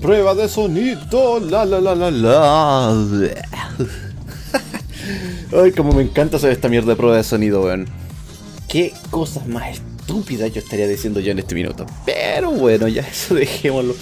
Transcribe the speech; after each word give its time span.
Prueba 0.00 0.34
de 0.36 0.48
sonido, 0.48 1.40
la 1.40 1.64
la 1.64 1.80
la 1.80 1.94
la 1.96 2.10
la. 2.12 3.06
Ay, 5.60 5.72
como 5.72 5.90
me 5.90 6.02
encanta 6.02 6.36
hacer 6.36 6.52
esta 6.52 6.68
mierda 6.68 6.90
de 6.90 6.96
prueba 6.96 7.16
de 7.16 7.24
sonido, 7.24 7.62
weón. 7.62 7.88
Qué 8.68 8.92
cosas 9.10 9.48
más 9.48 9.72
estúpidas 9.72 10.52
yo 10.52 10.60
estaría 10.60 10.86
diciendo 10.86 11.18
yo 11.18 11.32
en 11.32 11.40
este 11.40 11.56
minuto. 11.56 11.86
Pero 12.06 12.52
bueno, 12.52 12.86
ya 12.86 13.02
eso 13.02 13.34
dejémoslo 13.34 13.96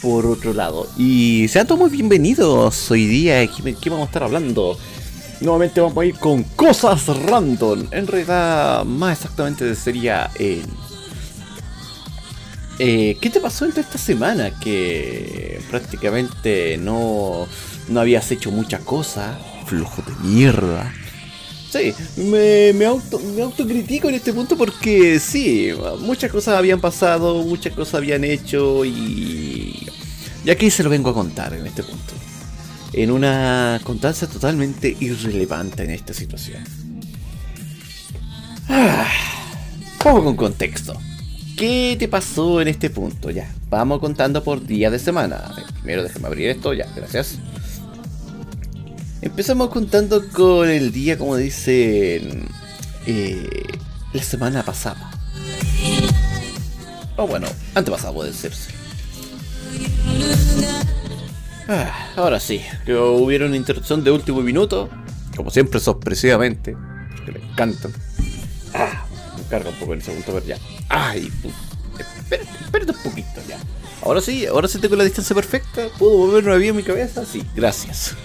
por 0.00 0.24
otro 0.24 0.54
lado. 0.54 0.88
Y 0.96 1.48
sean 1.48 1.66
todos 1.66 1.80
muy 1.80 1.90
bienvenidos 1.90 2.90
hoy 2.90 3.04
día. 3.04 3.46
¿Qué, 3.46 3.74
qué 3.74 3.90
vamos 3.90 4.04
a 4.04 4.08
estar 4.08 4.22
hablando? 4.22 4.78
Nuevamente 5.40 5.80
vamos 5.80 5.98
a 5.98 6.04
ir 6.04 6.16
con 6.16 6.42
cosas 6.44 7.06
random. 7.06 7.86
En 7.90 8.06
realidad, 8.06 8.84
más 8.84 9.18
exactamente 9.18 9.74
sería 9.74 10.30
el 10.38 10.64
eh, 12.82 13.18
¿Qué 13.20 13.28
te 13.28 13.40
pasó 13.40 13.66
en 13.66 13.72
toda 13.72 13.82
esta 13.82 13.98
semana? 13.98 14.58
Que 14.58 15.60
prácticamente 15.68 16.78
no, 16.78 17.46
no 17.88 18.00
habías 18.00 18.30
hecho 18.32 18.50
mucha 18.50 18.78
cosa. 18.78 19.38
Flujo 19.66 20.00
de 20.00 20.12
mierda. 20.26 20.90
Sí, 21.70 21.92
me, 22.16 22.72
me, 22.72 22.86
auto, 22.86 23.18
me 23.18 23.42
autocritico 23.42 24.08
en 24.08 24.14
este 24.14 24.32
punto 24.32 24.56
porque 24.56 25.20
sí, 25.20 25.68
muchas 26.00 26.32
cosas 26.32 26.56
habían 26.56 26.80
pasado, 26.80 27.42
muchas 27.42 27.74
cosas 27.74 27.96
habían 27.96 28.24
hecho 28.24 28.84
y... 28.86 29.86
Y 30.42 30.50
aquí 30.50 30.70
se 30.70 30.82
lo 30.82 30.88
vengo 30.88 31.10
a 31.10 31.14
contar 31.14 31.52
en 31.52 31.66
este 31.66 31.82
punto. 31.82 32.14
En 32.92 33.10
una 33.10 33.80
constancia 33.84 34.26
totalmente 34.26 34.96
irrelevante 35.00 35.84
en 35.84 35.90
esta 35.90 36.12
situación. 36.12 36.64
Ah, 38.68 39.08
con 39.98 40.36
contexto. 40.36 40.94
¿Qué 41.56 41.96
te 41.98 42.08
pasó 42.08 42.60
en 42.60 42.68
este 42.68 42.88
punto? 42.88 43.30
Ya, 43.30 43.52
vamos 43.68 44.00
contando 44.00 44.42
por 44.42 44.64
día 44.64 44.90
de 44.90 44.98
semana. 44.98 45.54
Primero 45.74 46.02
déjame 46.02 46.26
abrir 46.26 46.48
esto, 46.48 46.72
ya, 46.72 46.86
gracias. 46.96 47.38
Empezamos 49.20 49.68
contando 49.68 50.26
con 50.30 50.70
el 50.70 50.92
día, 50.92 51.18
como 51.18 51.36
dicen, 51.36 52.48
eh, 53.06 53.64
la 54.14 54.22
semana 54.22 54.62
pasada. 54.62 55.10
O 57.16 57.26
bueno, 57.26 57.46
antepasado 57.74 58.14
puede 58.14 58.32
serse. 58.32 58.70
Ah, 61.72 62.10
ahora 62.16 62.40
sí, 62.40 62.60
que 62.84 62.96
hubiera 62.96 63.46
una 63.46 63.54
interrupción 63.54 64.02
de 64.02 64.10
último 64.10 64.42
minuto, 64.42 64.90
como 65.36 65.50
siempre 65.50 65.78
sorpresivamente, 65.78 66.76
porque 67.14 67.30
me 67.30 67.48
encantan. 67.48 67.92
Ah, 68.74 69.04
me 69.38 69.44
carga 69.44 69.70
un 69.70 69.76
poco 69.76 69.94
en 69.94 70.00
ese 70.00 70.10
punto, 70.10 70.32
pero 70.32 70.46
ya. 70.46 70.58
Ay, 70.88 71.30
espérate, 71.96 72.50
espérate 72.60 72.90
un 72.90 72.98
poquito 72.98 73.40
ya. 73.48 73.60
Ahora 74.02 74.20
sí, 74.20 74.46
ahora 74.46 74.66
sí 74.66 74.80
tengo 74.80 74.96
la 74.96 75.04
distancia 75.04 75.32
perfecta. 75.32 75.86
¿Puedo 75.96 76.26
mover 76.26 76.44
una 76.44 76.56
vía 76.56 76.70
en 76.70 76.76
mi 76.76 76.82
cabeza? 76.82 77.24
Sí, 77.24 77.46
gracias. 77.54 78.16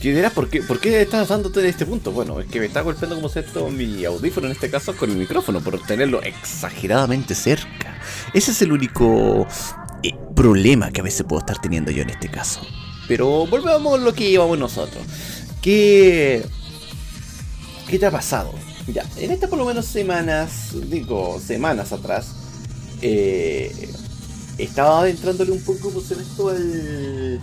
¿Quién 0.00 0.14
dirás 0.14 0.32
por 0.32 0.48
qué, 0.48 0.62
por 0.62 0.80
qué 0.80 1.02
estás 1.02 1.28
dándote 1.28 1.60
en 1.60 1.66
este 1.66 1.84
punto? 1.84 2.12
Bueno, 2.12 2.40
es 2.40 2.46
que 2.46 2.60
me 2.60 2.64
está 2.64 2.80
golpeando 2.80 3.16
como 3.16 3.28
esto 3.28 3.68
mi 3.68 4.02
audífono 4.06 4.46
en 4.46 4.52
este 4.52 4.70
caso 4.70 4.96
con 4.96 5.10
el 5.10 5.16
micrófono 5.18 5.60
por 5.60 5.78
tenerlo 5.82 6.22
exageradamente 6.22 7.34
cerca. 7.34 8.00
Ese 8.32 8.52
es 8.52 8.62
el 8.62 8.72
único 8.72 9.46
eh, 10.02 10.14
problema 10.34 10.90
que 10.90 11.00
a 11.00 11.04
veces 11.04 11.24
puedo 11.28 11.40
estar 11.40 11.60
teniendo 11.60 11.90
yo 11.90 12.02
en 12.02 12.10
este 12.10 12.28
caso. 12.28 12.60
Pero 13.08 13.46
volvamos 13.46 13.98
a 13.98 14.02
lo 14.02 14.12
que 14.12 14.30
llevamos 14.30 14.58
nosotros. 14.58 15.02
¿Qué, 15.60 16.44
qué 17.88 17.98
te 17.98 18.06
ha 18.06 18.10
pasado? 18.10 18.52
Ya, 18.86 19.04
en 19.18 19.30
estas 19.30 19.50
por 19.50 19.58
lo 19.58 19.64
menos 19.64 19.84
semanas, 19.84 20.74
digo, 20.88 21.38
semanas 21.40 21.92
atrás, 21.92 22.34
eh, 23.02 23.90
estaba 24.58 25.00
adentrándole 25.00 25.52
un 25.52 25.62
poco 25.62 25.90
pues, 25.90 26.10
en 26.10 26.20
esto 26.20 26.48
al, 26.48 27.40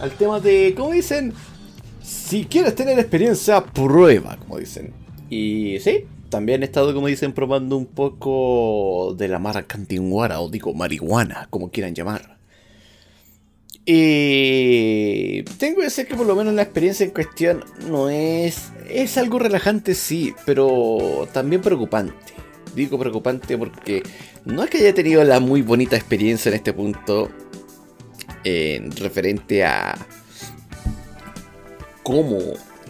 al 0.00 0.10
tema 0.12 0.40
de, 0.40 0.74
¿cómo 0.76 0.92
dicen? 0.92 1.32
Si 2.02 2.44
quieres 2.44 2.74
tener 2.74 2.98
experiencia, 2.98 3.64
prueba, 3.64 4.36
como 4.36 4.58
dicen. 4.58 4.92
Y 5.30 5.78
sí, 5.80 6.06
también 6.28 6.62
he 6.62 6.66
estado, 6.66 6.94
como 6.94 7.06
dicen, 7.06 7.32
probando 7.32 7.76
un 7.76 7.86
poco 7.86 9.14
de 9.16 9.28
la 9.28 9.38
marca 9.38 9.76
antiguara, 9.76 10.40
o 10.40 10.48
digo 10.48 10.74
marihuana, 10.74 11.48
como 11.50 11.70
quieran 11.70 11.94
llamar. 11.94 12.34
Y 13.86 15.42
tengo 15.58 15.78
que 15.78 15.84
decir 15.84 16.06
que 16.06 16.14
por 16.14 16.26
lo 16.26 16.34
menos 16.34 16.54
la 16.54 16.62
experiencia 16.62 17.04
en 17.04 17.10
cuestión 17.10 17.64
no 17.88 18.08
es... 18.08 18.72
Es 18.88 19.18
algo 19.18 19.38
relajante, 19.38 19.94
sí, 19.94 20.34
pero 20.46 21.28
también 21.32 21.60
preocupante. 21.60 22.14
Digo 22.74 22.98
preocupante 22.98 23.56
porque 23.56 24.02
no 24.44 24.64
es 24.64 24.70
que 24.70 24.78
haya 24.78 24.94
tenido 24.94 25.22
la 25.24 25.38
muy 25.38 25.62
bonita 25.62 25.96
experiencia 25.96 26.48
en 26.48 26.56
este 26.56 26.72
punto 26.72 27.30
en 28.42 28.90
referente 28.96 29.64
a 29.64 29.94
cómo 32.02 32.38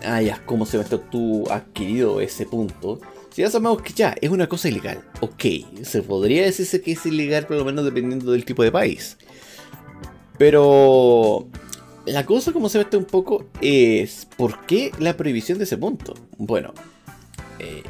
hayas, 0.04 0.40
cómo 0.40 0.66
se 0.66 0.78
me 0.78 0.84
tú 0.84 1.44
adquirido 1.50 2.20
ese 2.20 2.46
punto. 2.46 3.00
Si 3.34 3.42
ya 3.42 3.50
sabemos 3.50 3.82
que 3.82 3.92
ya 3.92 4.14
es 4.20 4.30
una 4.30 4.48
cosa 4.48 4.68
ilegal, 4.68 5.02
ok, 5.18 5.44
se 5.82 6.02
podría 6.02 6.44
decirse 6.44 6.80
que 6.80 6.92
es 6.92 7.04
ilegal 7.04 7.48
por 7.48 7.56
lo 7.56 7.64
menos 7.64 7.84
dependiendo 7.84 8.30
del 8.30 8.44
tipo 8.44 8.62
de 8.62 8.70
país. 8.70 9.16
Pero 10.38 11.48
la 12.06 12.24
cosa 12.26 12.52
como 12.52 12.68
se 12.68 12.78
ve 12.78 12.96
un 12.96 13.06
poco 13.06 13.46
es 13.60 14.28
¿por 14.36 14.64
qué 14.66 14.92
la 15.00 15.16
prohibición 15.16 15.58
de 15.58 15.64
ese 15.64 15.76
punto? 15.76 16.14
Bueno, 16.38 16.74
eh, 17.58 17.82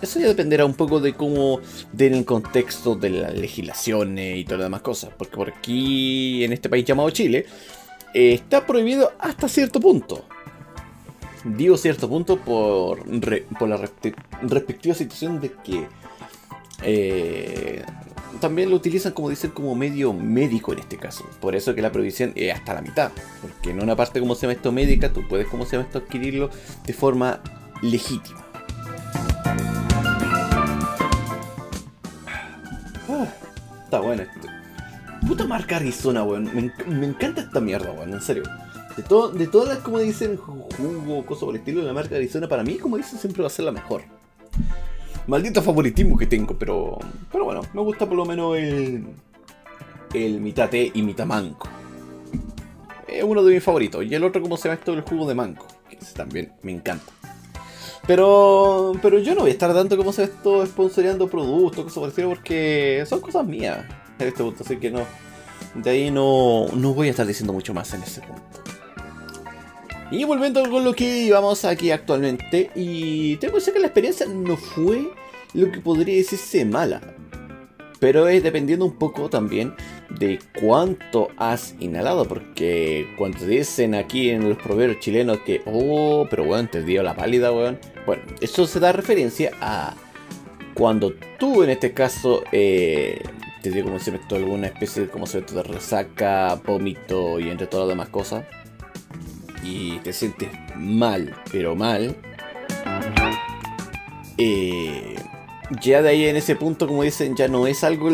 eso 0.00 0.18
ya 0.18 0.28
dependerá 0.28 0.64
un 0.64 0.72
poco 0.72 1.00
de 1.00 1.12
cómo, 1.12 1.60
del 1.92 2.24
contexto 2.24 2.94
de 2.94 3.10
las 3.10 3.34
legislaciones 3.34 4.38
y 4.38 4.44
todas 4.44 4.60
las 4.60 4.66
demás 4.68 4.80
cosas. 4.80 5.10
Porque 5.18 5.36
por 5.36 5.50
aquí, 5.50 6.44
en 6.44 6.54
este 6.54 6.70
país 6.70 6.86
llamado 6.86 7.10
Chile, 7.10 7.44
eh, 8.14 8.32
está 8.32 8.66
prohibido 8.66 9.12
hasta 9.18 9.50
cierto 9.50 9.80
punto. 9.80 10.24
Digo 11.44 11.76
cierto 11.76 12.08
punto 12.08 12.38
por, 12.38 13.02
por 13.58 13.68
la 13.68 13.80
respectiva 14.42 14.94
situación 14.94 15.40
de 15.40 15.52
que 15.52 15.86
eh, 16.82 17.84
también 18.40 18.70
lo 18.70 18.76
utilizan 18.76 19.12
como 19.12 19.30
dicen 19.30 19.50
como 19.50 19.74
medio 19.74 20.12
médico 20.12 20.72
en 20.72 20.80
este 20.80 20.96
caso. 20.96 21.24
Por 21.40 21.56
eso 21.56 21.74
que 21.74 21.82
la 21.82 21.92
prohibición 21.92 22.32
es 22.36 22.54
hasta 22.54 22.74
la 22.74 22.82
mitad. 22.82 23.10
Porque 23.42 23.70
en 23.70 23.82
una 23.82 23.96
parte 23.96 24.20
como 24.20 24.34
se 24.34 24.42
llama 24.42 24.52
esto 24.54 24.72
médica, 24.72 25.12
tú 25.12 25.26
puedes 25.28 25.46
como 25.48 25.64
se 25.64 25.72
llama 25.72 25.86
esto 25.86 25.98
adquirirlo 25.98 26.50
de 26.86 26.92
forma 26.92 27.40
legítima. 27.82 28.44
Ah, 33.08 33.26
está 33.84 34.00
bueno 34.00 34.22
esto. 34.22 34.48
Puta 35.26 35.46
marca 35.46 35.76
Arizona, 35.76 36.22
weón. 36.22 36.50
Me, 36.54 37.06
encanta 37.06 37.42
esta 37.42 37.60
mierda, 37.60 37.92
weón. 37.92 38.14
En 38.14 38.20
serio. 38.20 38.44
De, 38.96 39.02
todo, 39.02 39.30
de 39.30 39.46
todas 39.46 39.68
las, 39.68 39.78
como 39.78 39.98
dicen, 39.98 40.36
jugo, 40.36 41.24
cosas 41.24 41.44
por 41.44 41.54
el 41.54 41.60
estilo, 41.60 41.82
la 41.82 41.92
marca 41.92 42.16
Arizona 42.16 42.48
para 42.48 42.62
mí, 42.64 42.76
como 42.76 42.96
dicen, 42.96 43.18
siempre 43.18 43.42
va 43.42 43.46
a 43.46 43.50
ser 43.50 43.64
la 43.64 43.72
mejor 43.72 44.02
maldito 45.30 45.62
favoritismo 45.62 46.18
que 46.18 46.26
tengo, 46.26 46.58
pero, 46.58 46.98
pero 47.30 47.44
bueno, 47.44 47.62
me 47.72 47.80
gusta 47.82 48.06
por 48.06 48.16
lo 48.16 48.24
menos 48.24 48.56
el, 48.56 49.06
el 50.12 50.40
mitad 50.40 50.72
y 50.72 51.02
mitad 51.02 51.24
manco. 51.24 51.68
Es 53.06 53.22
uno 53.22 53.42
de 53.42 53.54
mis 53.54 53.62
favoritos. 53.62 54.04
Y 54.04 54.14
el 54.14 54.24
otro, 54.24 54.42
como 54.42 54.56
se 54.56 54.68
llama 54.68 54.78
esto, 54.78 54.92
el 54.92 55.02
jugo 55.02 55.28
de 55.28 55.34
manco, 55.34 55.66
que 55.88 55.96
también 56.14 56.52
me 56.62 56.72
encanta. 56.72 57.12
Pero, 58.06 58.92
pero 59.02 59.18
yo 59.18 59.34
no 59.34 59.42
voy 59.42 59.50
a 59.50 59.52
estar 59.52 59.72
dando, 59.72 59.96
como 59.96 60.12
se 60.12 60.22
llama 60.22 60.34
esto, 60.34 60.66
sponsoreando 60.66 61.28
productos, 61.28 61.84
cosas 61.84 61.94
por 61.94 62.04
el 62.04 62.10
estilo, 62.10 62.28
porque 62.30 63.04
son 63.06 63.20
cosas 63.20 63.46
mías 63.46 63.84
en 64.18 64.28
este 64.28 64.42
punto, 64.42 64.64
así 64.64 64.76
que 64.76 64.90
no. 64.90 65.02
De 65.74 65.90
ahí 65.90 66.10
no, 66.10 66.66
no 66.74 66.94
voy 66.94 67.08
a 67.08 67.10
estar 67.10 67.26
diciendo 67.26 67.52
mucho 67.52 67.72
más 67.72 67.94
en 67.94 68.02
ese 68.02 68.20
punto. 68.22 68.59
Y 70.10 70.24
volviendo 70.24 70.68
con 70.68 70.84
lo 70.84 70.92
que 70.92 71.18
íbamos 71.18 71.64
aquí 71.64 71.90
actualmente, 71.90 72.70
y 72.74 73.36
tengo 73.36 73.54
que 73.54 73.60
decir 73.60 73.74
que 73.74 73.80
la 73.80 73.86
experiencia 73.86 74.26
no 74.26 74.56
fue 74.56 75.08
lo 75.54 75.70
que 75.70 75.80
podría 75.80 76.16
decirse 76.16 76.64
mala. 76.64 77.00
Pero 78.00 78.26
es 78.28 78.42
dependiendo 78.42 78.86
un 78.86 78.96
poco 78.96 79.28
también 79.28 79.74
de 80.18 80.38
cuánto 80.58 81.28
has 81.36 81.74
inhalado. 81.78 82.24
Porque 82.26 83.06
cuando 83.18 83.46
dicen 83.46 83.94
aquí 83.94 84.30
en 84.30 84.48
los 84.48 84.58
proverbios 84.58 85.00
chilenos 85.00 85.40
que, 85.40 85.62
oh, 85.66 86.26
pero 86.28 86.44
bueno, 86.44 86.68
te 86.70 86.82
dio 86.82 87.02
la 87.02 87.14
pálida, 87.14 87.52
weón. 87.52 87.78
Bueno, 88.06 88.22
eso 88.40 88.66
se 88.66 88.80
da 88.80 88.92
referencia 88.92 89.52
a 89.60 89.94
cuando 90.74 91.12
tú 91.38 91.62
en 91.62 91.70
este 91.70 91.92
caso 91.92 92.42
eh, 92.52 93.22
te 93.62 93.70
dio 93.70 93.84
como 93.84 93.98
se 93.98 94.12
metió 94.12 94.38
alguna 94.38 94.68
especie 94.68 95.02
de, 95.02 95.08
como 95.08 95.26
se 95.26 95.42
de 95.42 95.62
resaca, 95.62 96.58
vómito 96.66 97.38
y 97.38 97.50
entre 97.50 97.66
todas 97.66 97.86
las 97.86 97.96
demás 97.96 98.08
cosas. 98.08 98.44
Y 99.62 99.98
te 99.98 100.12
sientes 100.12 100.48
mal, 100.76 101.34
pero 101.52 101.76
mal. 101.76 102.16
Eh, 104.38 105.16
ya 105.82 106.02
de 106.02 106.08
ahí 106.08 106.26
en 106.26 106.36
ese 106.36 106.56
punto, 106.56 106.86
como 106.86 107.02
dicen, 107.02 107.36
ya 107.36 107.46
no 107.46 107.66
es 107.66 107.84
algo 107.84 108.10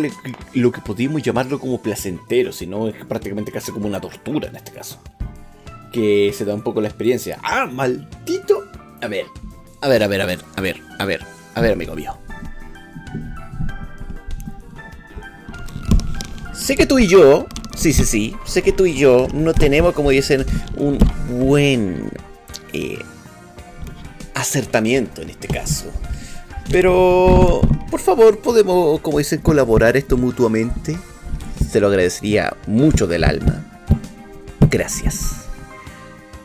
lo 0.54 0.72
que 0.72 0.80
podríamos 0.80 1.22
llamarlo 1.22 1.58
como 1.60 1.80
placentero, 1.80 2.52
sino 2.52 2.88
es 2.88 3.04
prácticamente 3.06 3.52
casi 3.52 3.72
como 3.72 3.86
una 3.86 4.00
tortura 4.00 4.48
en 4.48 4.56
este 4.56 4.72
caso. 4.72 4.98
Que 5.92 6.32
se 6.36 6.44
da 6.44 6.54
un 6.54 6.62
poco 6.62 6.80
la 6.80 6.88
experiencia. 6.88 7.38
Ah, 7.42 7.66
maldito. 7.66 8.64
A 9.00 9.06
ver, 9.06 9.26
A 9.80 9.88
ver, 9.88 10.02
a 10.02 10.08
ver, 10.08 10.20
a 10.22 10.26
ver, 10.26 10.40
a 10.56 10.60
ver, 10.60 10.82
a 10.98 11.04
ver, 11.04 11.20
a 11.54 11.60
ver, 11.60 11.72
amigo 11.72 11.94
mío. 11.94 12.16
Sé 16.52 16.74
que 16.76 16.86
tú 16.86 16.98
y 16.98 17.06
yo, 17.06 17.46
sí, 17.76 17.92
sí, 17.92 18.04
sí, 18.04 18.36
sé 18.44 18.62
que 18.62 18.72
tú 18.72 18.86
y 18.86 18.94
yo 18.94 19.28
no 19.32 19.54
tenemos, 19.54 19.94
como 19.94 20.10
dicen, 20.10 20.44
un 20.76 20.98
buen 21.30 22.10
eh, 22.72 22.98
acertamiento 24.34 25.22
en 25.22 25.30
este 25.30 25.46
caso. 25.46 25.86
Pero, 26.70 27.60
por 27.90 28.00
favor, 28.00 28.38
podemos, 28.40 29.00
como 29.00 29.18
dicen, 29.18 29.40
colaborar 29.40 29.96
esto 29.96 30.16
mutuamente. 30.16 30.98
Se 31.70 31.80
lo 31.80 31.86
agradecería 31.86 32.56
mucho 32.66 33.06
del 33.06 33.24
alma. 33.24 33.64
Gracias. 34.68 35.46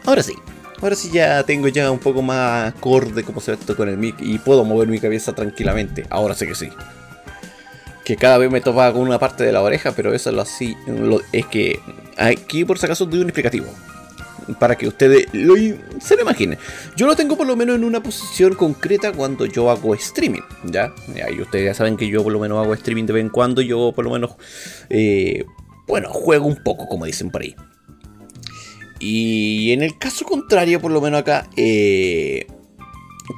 Ahora 0.05 0.21
sí, 0.21 0.33
ahora 0.81 0.95
sí 0.95 1.09
ya 1.11 1.43
tengo 1.43 1.67
ya 1.67 1.89
un 1.91 1.99
poco 1.99 2.21
más 2.21 2.73
acorde 2.73 3.23
como 3.23 3.39
se 3.39 3.51
ve 3.51 3.57
esto 3.59 3.75
con 3.75 3.87
el 3.89 3.97
mic 3.97 4.15
y 4.19 4.37
puedo 4.39 4.63
mover 4.63 4.87
mi 4.87 4.99
cabeza 4.99 5.33
tranquilamente. 5.33 6.05
Ahora 6.09 6.35
sí 6.35 6.47
que 6.47 6.55
sí 6.55 6.69
que 8.11 8.17
cada 8.17 8.37
vez 8.37 8.51
me 8.51 8.59
topa 8.59 8.91
con 8.91 9.03
una 9.03 9.17
parte 9.19 9.45
de 9.45 9.53
la 9.53 9.61
oreja, 9.61 9.93
pero 9.93 10.13
eso 10.13 10.31
es 10.31 10.35
lo 10.35 10.41
así. 10.41 10.75
es 11.31 11.45
que 11.45 11.79
aquí 12.17 12.65
por 12.65 12.77
si 12.77 12.85
acaso 12.85 13.05
doy 13.05 13.21
un 13.21 13.27
explicativo. 13.27 13.67
Para 14.59 14.75
que 14.75 14.85
ustedes 14.85 15.27
lo, 15.31 15.55
se 16.01 16.15
lo 16.17 16.23
imaginen. 16.23 16.59
Yo 16.97 17.07
lo 17.07 17.15
tengo 17.15 17.37
por 17.37 17.47
lo 17.47 17.55
menos 17.55 17.77
en 17.77 17.85
una 17.85 18.03
posición 18.03 18.55
concreta 18.55 19.13
cuando 19.13 19.45
yo 19.45 19.69
hago 19.69 19.95
streaming. 19.95 20.41
¿ya? 20.65 20.93
Y 21.33 21.39
ustedes 21.39 21.67
ya 21.67 21.73
saben 21.73 21.95
que 21.95 22.09
yo 22.09 22.21
por 22.21 22.33
lo 22.33 22.39
menos 22.39 22.61
hago 22.61 22.73
streaming 22.73 23.05
de 23.05 23.13
vez 23.13 23.21
en 23.21 23.29
cuando. 23.29 23.61
Yo 23.61 23.93
por 23.95 24.03
lo 24.03 24.11
menos, 24.11 24.31
eh, 24.89 25.45
bueno, 25.87 26.09
juego 26.09 26.47
un 26.47 26.61
poco, 26.61 26.87
como 26.87 27.05
dicen 27.05 27.31
por 27.31 27.43
ahí. 27.43 27.55
Y 28.99 29.71
en 29.71 29.83
el 29.83 29.97
caso 29.97 30.25
contrario, 30.25 30.81
por 30.81 30.91
lo 30.91 30.99
menos 30.99 31.21
acá, 31.21 31.49
eh, 31.55 32.45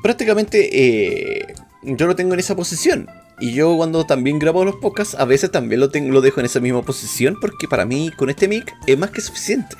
prácticamente 0.02 0.70
eh, 0.72 1.54
yo 1.84 2.08
lo 2.08 2.16
tengo 2.16 2.34
en 2.34 2.40
esa 2.40 2.56
posición. 2.56 3.08
Y 3.44 3.52
yo 3.52 3.76
cuando 3.76 4.06
también 4.06 4.40
grabo 4.40 4.64
los 4.64 4.78
podcasts, 4.78 5.16
a 5.20 5.26
veces 5.26 5.52
también 5.52 5.82
lo, 5.82 5.90
tengo, 5.90 6.14
lo 6.14 6.22
dejo 6.22 6.40
en 6.40 6.46
esa 6.46 6.62
misma 6.62 6.82
posición 6.82 7.38
porque 7.42 7.68
para 7.68 7.86
mí 7.86 8.10
con 8.16 8.30
este 8.30 8.48
mic 8.48 8.74
es 8.88 8.98
más 8.98 9.12
que 9.12 9.20
suficiente. 9.20 9.76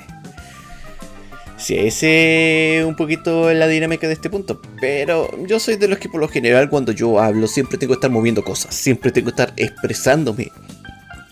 Si 1.56 1.72
sí, 1.72 1.78
ese 1.78 2.80
es 2.80 2.84
un 2.84 2.94
poquito 2.94 3.50
la 3.54 3.66
dinámica 3.66 4.06
de 4.06 4.12
este 4.12 4.28
punto. 4.28 4.60
Pero 4.82 5.30
yo 5.46 5.58
soy 5.58 5.76
de 5.76 5.88
los 5.88 5.98
que 5.98 6.10
por 6.10 6.20
lo 6.20 6.28
general 6.28 6.68
cuando 6.68 6.92
yo 6.92 7.18
hablo 7.18 7.46
siempre 7.46 7.78
tengo 7.78 7.94
que 7.94 8.00
estar 8.00 8.10
moviendo 8.10 8.44
cosas. 8.44 8.74
Siempre 8.74 9.10
tengo 9.12 9.32
que 9.32 9.42
estar 9.42 9.54
expresándome 9.56 10.52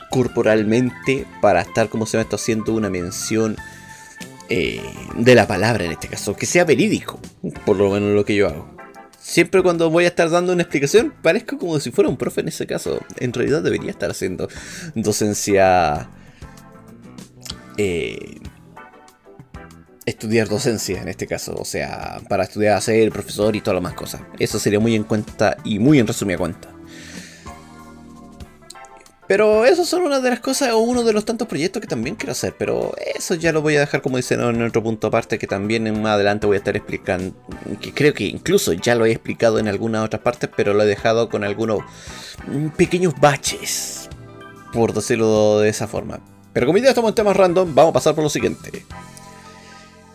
corporalmente 0.08 1.26
para 1.42 1.60
estar 1.60 1.90
como 1.90 2.06
se 2.06 2.16
me 2.16 2.22
está 2.22 2.36
haciendo 2.36 2.72
una 2.72 2.88
mención 2.88 3.58
eh, 4.48 4.80
de 5.18 5.34
la 5.34 5.46
palabra 5.46 5.84
en 5.84 5.92
este 5.92 6.08
caso. 6.08 6.34
Que 6.34 6.46
sea 6.46 6.64
verídico. 6.64 7.20
Por 7.66 7.76
lo 7.76 7.90
menos 7.90 8.14
lo 8.14 8.24
que 8.24 8.34
yo 8.34 8.48
hago 8.48 8.81
siempre 9.22 9.62
cuando 9.62 9.88
voy 9.88 10.04
a 10.04 10.08
estar 10.08 10.28
dando 10.28 10.52
una 10.52 10.62
explicación, 10.62 11.14
parezco 11.22 11.56
como 11.56 11.78
si 11.80 11.90
fuera 11.90 12.10
un 12.10 12.16
profe 12.16 12.40
en 12.40 12.48
ese 12.48 12.66
caso. 12.66 13.00
En 13.18 13.32
realidad 13.32 13.62
debería 13.62 13.90
estar 13.90 14.10
haciendo 14.10 14.48
docencia... 14.94 16.10
Eh, 17.78 18.40
estudiar 20.04 20.48
docencia 20.48 21.00
en 21.00 21.08
este 21.08 21.26
caso, 21.26 21.54
o 21.54 21.64
sea, 21.64 22.20
para 22.28 22.42
estudiar 22.42 22.76
a 22.76 22.80
ser 22.80 23.10
profesor 23.12 23.54
y 23.54 23.60
todas 23.60 23.76
las 23.76 23.82
más 23.82 23.94
cosas. 23.94 24.20
Eso 24.38 24.58
sería 24.58 24.80
muy 24.80 24.96
en 24.96 25.04
cuenta 25.04 25.56
y 25.64 25.78
muy 25.78 26.00
en 26.00 26.06
resumida 26.06 26.38
cuenta. 26.38 26.71
Pero 29.32 29.64
eso 29.64 29.86
son 29.86 30.02
una 30.02 30.20
de 30.20 30.28
las 30.28 30.40
cosas 30.40 30.72
o 30.72 30.78
uno 30.80 31.04
de 31.04 31.14
los 31.14 31.24
tantos 31.24 31.48
proyectos 31.48 31.80
que 31.80 31.88
también 31.88 32.16
quiero 32.16 32.32
hacer. 32.32 32.54
Pero 32.58 32.94
eso 33.16 33.34
ya 33.34 33.50
lo 33.50 33.62
voy 33.62 33.76
a 33.76 33.80
dejar 33.80 34.02
como 34.02 34.18
dicen 34.18 34.42
en 34.42 34.60
otro 34.60 34.82
punto 34.82 35.06
aparte 35.06 35.38
que 35.38 35.46
también 35.46 35.84
más 36.02 36.16
adelante 36.16 36.46
voy 36.46 36.56
a 36.56 36.58
estar 36.58 36.76
explicando. 36.76 37.34
Que 37.80 37.94
creo 37.94 38.12
que 38.12 38.24
incluso 38.24 38.74
ya 38.74 38.94
lo 38.94 39.06
he 39.06 39.10
explicado 39.10 39.58
en 39.58 39.68
algunas 39.68 40.04
otras 40.04 40.20
partes, 40.20 40.50
pero 40.54 40.74
lo 40.74 40.82
he 40.82 40.86
dejado 40.86 41.30
con 41.30 41.44
algunos 41.44 41.80
pequeños 42.76 43.14
baches. 43.18 44.10
Por 44.70 44.92
decirlo 44.92 45.60
de 45.60 45.70
esa 45.70 45.88
forma. 45.88 46.20
Pero 46.52 46.66
como 46.66 46.76
ya 46.76 46.90
estamos 46.90 47.08
en 47.08 47.14
temas 47.14 47.34
random, 47.34 47.74
vamos 47.74 47.92
a 47.92 47.94
pasar 47.94 48.14
por 48.14 48.24
lo 48.24 48.28
siguiente. 48.28 48.84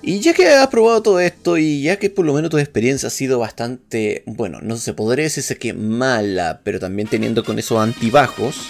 Y 0.04 0.20
ya 0.20 0.36
que 0.36 0.48
has 0.48 0.68
probado 0.68 1.02
todo 1.02 1.20
esto 1.20 1.58
y 1.58 1.82
ya 1.82 1.98
que 1.98 2.12
por 2.12 2.24
lo 2.24 2.34
menos 2.36 2.52
tu 2.52 2.60
experiencia 2.60 3.08
ha 3.08 3.10
sido 3.10 3.40
bastante, 3.40 4.22
bueno, 4.28 4.60
no 4.62 4.78
se 4.78 4.94
podría 4.94 5.24
decirse 5.24 5.58
que 5.58 5.74
mala, 5.74 6.62
pero 6.64 6.80
también 6.80 7.08
teniendo 7.08 7.44
con 7.44 7.58
esos 7.58 7.80
antibajos, 7.80 8.70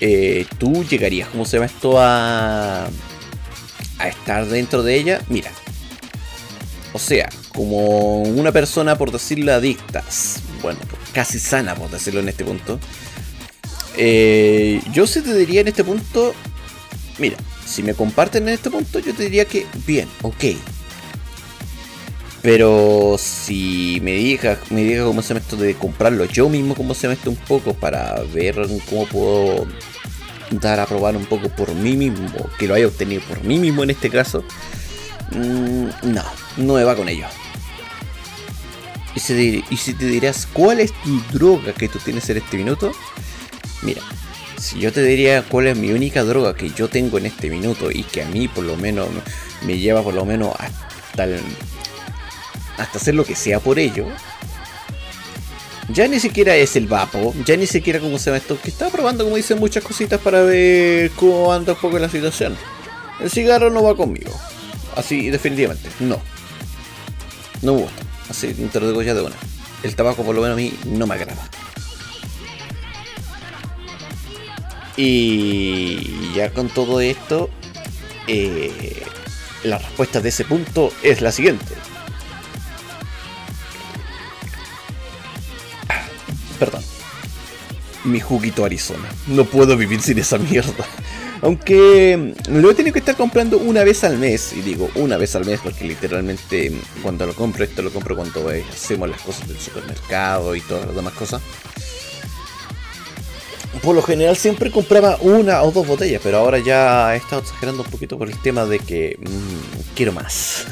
eh, 0.00 0.46
tú 0.58 0.84
llegarías, 0.84 1.28
¿cómo 1.28 1.44
se 1.44 1.56
llama 1.56 1.66
esto? 1.66 2.00
A, 2.00 2.86
a 3.98 4.08
estar 4.08 4.46
dentro 4.46 4.82
de 4.82 4.96
ella. 4.96 5.20
Mira. 5.28 5.50
O 6.92 6.98
sea, 6.98 7.28
como 7.54 8.22
una 8.22 8.50
persona, 8.50 8.98
por 8.98 9.12
decirlo 9.12 9.52
adicta, 9.52 10.02
bueno, 10.60 10.80
casi 11.12 11.38
sana, 11.38 11.74
por 11.74 11.90
decirlo 11.90 12.20
en 12.20 12.28
este 12.28 12.44
punto. 12.44 12.80
Eh, 13.96 14.80
yo 14.92 15.06
se 15.06 15.22
te 15.22 15.34
diría 15.34 15.60
en 15.60 15.68
este 15.68 15.84
punto, 15.84 16.34
mira, 17.18 17.36
si 17.64 17.82
me 17.82 17.94
comparten 17.94 18.48
en 18.48 18.54
este 18.54 18.70
punto, 18.70 18.98
yo 18.98 19.14
te 19.14 19.24
diría 19.24 19.44
que 19.44 19.66
bien, 19.86 20.08
ok. 20.22 20.44
Pero 22.42 23.16
si 23.18 24.00
me 24.02 24.12
digas, 24.12 24.58
me 24.70 24.82
diga 24.82 25.04
cómo 25.04 25.20
se 25.20 25.28
llama 25.28 25.40
esto 25.40 25.56
de 25.56 25.74
comprarlo 25.74 26.24
yo 26.24 26.48
mismo, 26.48 26.74
cómo 26.74 26.94
se 26.94 27.02
llama 27.02 27.14
esto 27.14 27.30
un 27.30 27.36
poco 27.36 27.74
para 27.74 28.22
ver 28.32 28.56
cómo 28.88 29.06
puedo 29.06 29.66
dar 30.50 30.80
a 30.80 30.86
probar 30.86 31.16
un 31.16 31.26
poco 31.26 31.48
por 31.50 31.74
mí 31.74 31.96
mismo, 31.96 32.48
que 32.58 32.66
lo 32.66 32.74
haya 32.74 32.86
obtenido 32.86 33.22
por 33.22 33.44
mí 33.44 33.58
mismo 33.58 33.82
en 33.82 33.90
este 33.90 34.08
caso, 34.08 34.42
mm, 35.32 36.12
no, 36.12 36.24
no 36.56 36.74
me 36.74 36.84
va 36.84 36.96
con 36.96 37.08
ello. 37.08 37.26
Y 39.14 39.20
si, 39.20 39.64
y 39.68 39.76
si 39.76 39.94
te 39.94 40.06
dirás, 40.06 40.46
¿cuál 40.50 40.80
es 40.80 40.92
tu 41.02 41.20
droga 41.32 41.72
que 41.72 41.88
tú 41.88 41.98
tienes 41.98 42.28
en 42.30 42.38
este 42.38 42.56
minuto? 42.56 42.92
Mira, 43.82 44.02
si 44.56 44.78
yo 44.78 44.92
te 44.92 45.02
diría 45.02 45.42
cuál 45.42 45.66
es 45.68 45.76
mi 45.76 45.90
única 45.92 46.22
droga 46.22 46.54
que 46.54 46.70
yo 46.70 46.88
tengo 46.88 47.18
en 47.18 47.26
este 47.26 47.50
minuto 47.50 47.90
y 47.90 48.02
que 48.02 48.22
a 48.22 48.26
mí 48.26 48.48
por 48.48 48.64
lo 48.64 48.76
menos 48.76 49.08
me 49.66 49.78
lleva 49.78 50.02
por 50.02 50.14
lo 50.14 50.24
menos 50.24 50.54
hasta, 50.58 51.26
hasta 52.80 52.98
hacer 52.98 53.14
lo 53.14 53.24
que 53.24 53.36
sea 53.36 53.60
por 53.60 53.78
ello, 53.78 54.06
ya 55.92 56.06
ni 56.08 56.20
siquiera 56.20 56.54
es 56.56 56.76
el 56.76 56.86
vapo, 56.86 57.34
ya 57.44 57.56
ni 57.56 57.66
siquiera 57.66 58.00
como 58.00 58.18
se 58.18 58.26
llama 58.26 58.38
esto, 58.38 58.58
que 58.60 58.70
estaba 58.70 58.90
probando 58.90 59.24
como 59.24 59.36
dicen 59.36 59.58
muchas 59.58 59.82
cositas 59.82 60.20
para 60.20 60.42
ver 60.42 61.10
cómo 61.12 61.52
anda 61.52 61.72
un 61.72 61.78
poco 61.78 61.98
la 61.98 62.08
situación. 62.08 62.56
El 63.20 63.30
cigarro 63.30 63.70
no 63.70 63.82
va 63.82 63.96
conmigo. 63.96 64.32
Así 64.96 65.30
definitivamente, 65.30 65.88
no. 66.00 66.20
No 67.62 67.74
me 67.74 67.80
gusta. 67.82 68.02
Así 68.28 68.52
te 68.54 68.80
lo 68.80 68.88
digo 68.88 69.02
ya 69.02 69.14
de 69.14 69.22
una. 69.22 69.36
El 69.82 69.94
tabaco 69.94 70.22
por 70.22 70.34
lo 70.34 70.42
menos 70.42 70.54
a 70.54 70.60
mí 70.60 70.72
no 70.86 71.06
me 71.06 71.14
agrada. 71.14 71.48
Y 74.96 76.32
ya 76.34 76.52
con 76.52 76.68
todo 76.68 77.00
esto, 77.00 77.50
eh, 78.26 79.02
la 79.64 79.78
respuesta 79.78 80.20
de 80.20 80.28
ese 80.28 80.44
punto 80.44 80.92
es 81.02 81.20
la 81.20 81.32
siguiente. 81.32 81.74
Mi 88.04 88.20
juguito 88.20 88.64
Arizona. 88.64 89.08
No 89.26 89.44
puedo 89.44 89.76
vivir 89.76 90.00
sin 90.00 90.18
esa 90.18 90.38
mierda. 90.38 90.86
Aunque 91.42 92.34
lo 92.48 92.70
he 92.70 92.74
tenido 92.74 92.92
que 92.92 92.98
estar 92.98 93.16
comprando 93.16 93.58
una 93.58 93.82
vez 93.84 94.04
al 94.04 94.18
mes. 94.18 94.52
Y 94.52 94.60
digo 94.60 94.90
una 94.94 95.16
vez 95.16 95.34
al 95.36 95.44
mes 95.44 95.60
porque 95.62 95.84
literalmente 95.84 96.72
cuando 97.02 97.26
lo 97.26 97.34
compro, 97.34 97.64
esto 97.64 97.82
lo 97.82 97.90
compro 97.90 98.16
cuando 98.16 98.50
hacemos 98.72 99.08
las 99.08 99.20
cosas 99.20 99.48
del 99.48 99.58
supermercado 99.58 100.54
y 100.54 100.60
todas 100.60 100.86
las 100.86 100.96
demás 100.96 101.14
cosas. 101.14 101.42
Por 103.82 103.94
lo 103.94 104.02
general 104.02 104.36
siempre 104.36 104.70
compraba 104.70 105.16
una 105.20 105.62
o 105.62 105.70
dos 105.70 105.86
botellas, 105.86 106.20
pero 106.22 106.38
ahora 106.38 106.58
ya 106.58 107.14
he 107.14 107.18
estado 107.18 107.40
exagerando 107.40 107.82
un 107.82 107.88
poquito 107.88 108.18
por 108.18 108.28
el 108.28 108.36
tema 108.38 108.66
de 108.66 108.78
que 108.78 109.16
mmm, 109.18 109.94
quiero 109.94 110.12
más. 110.12 110.66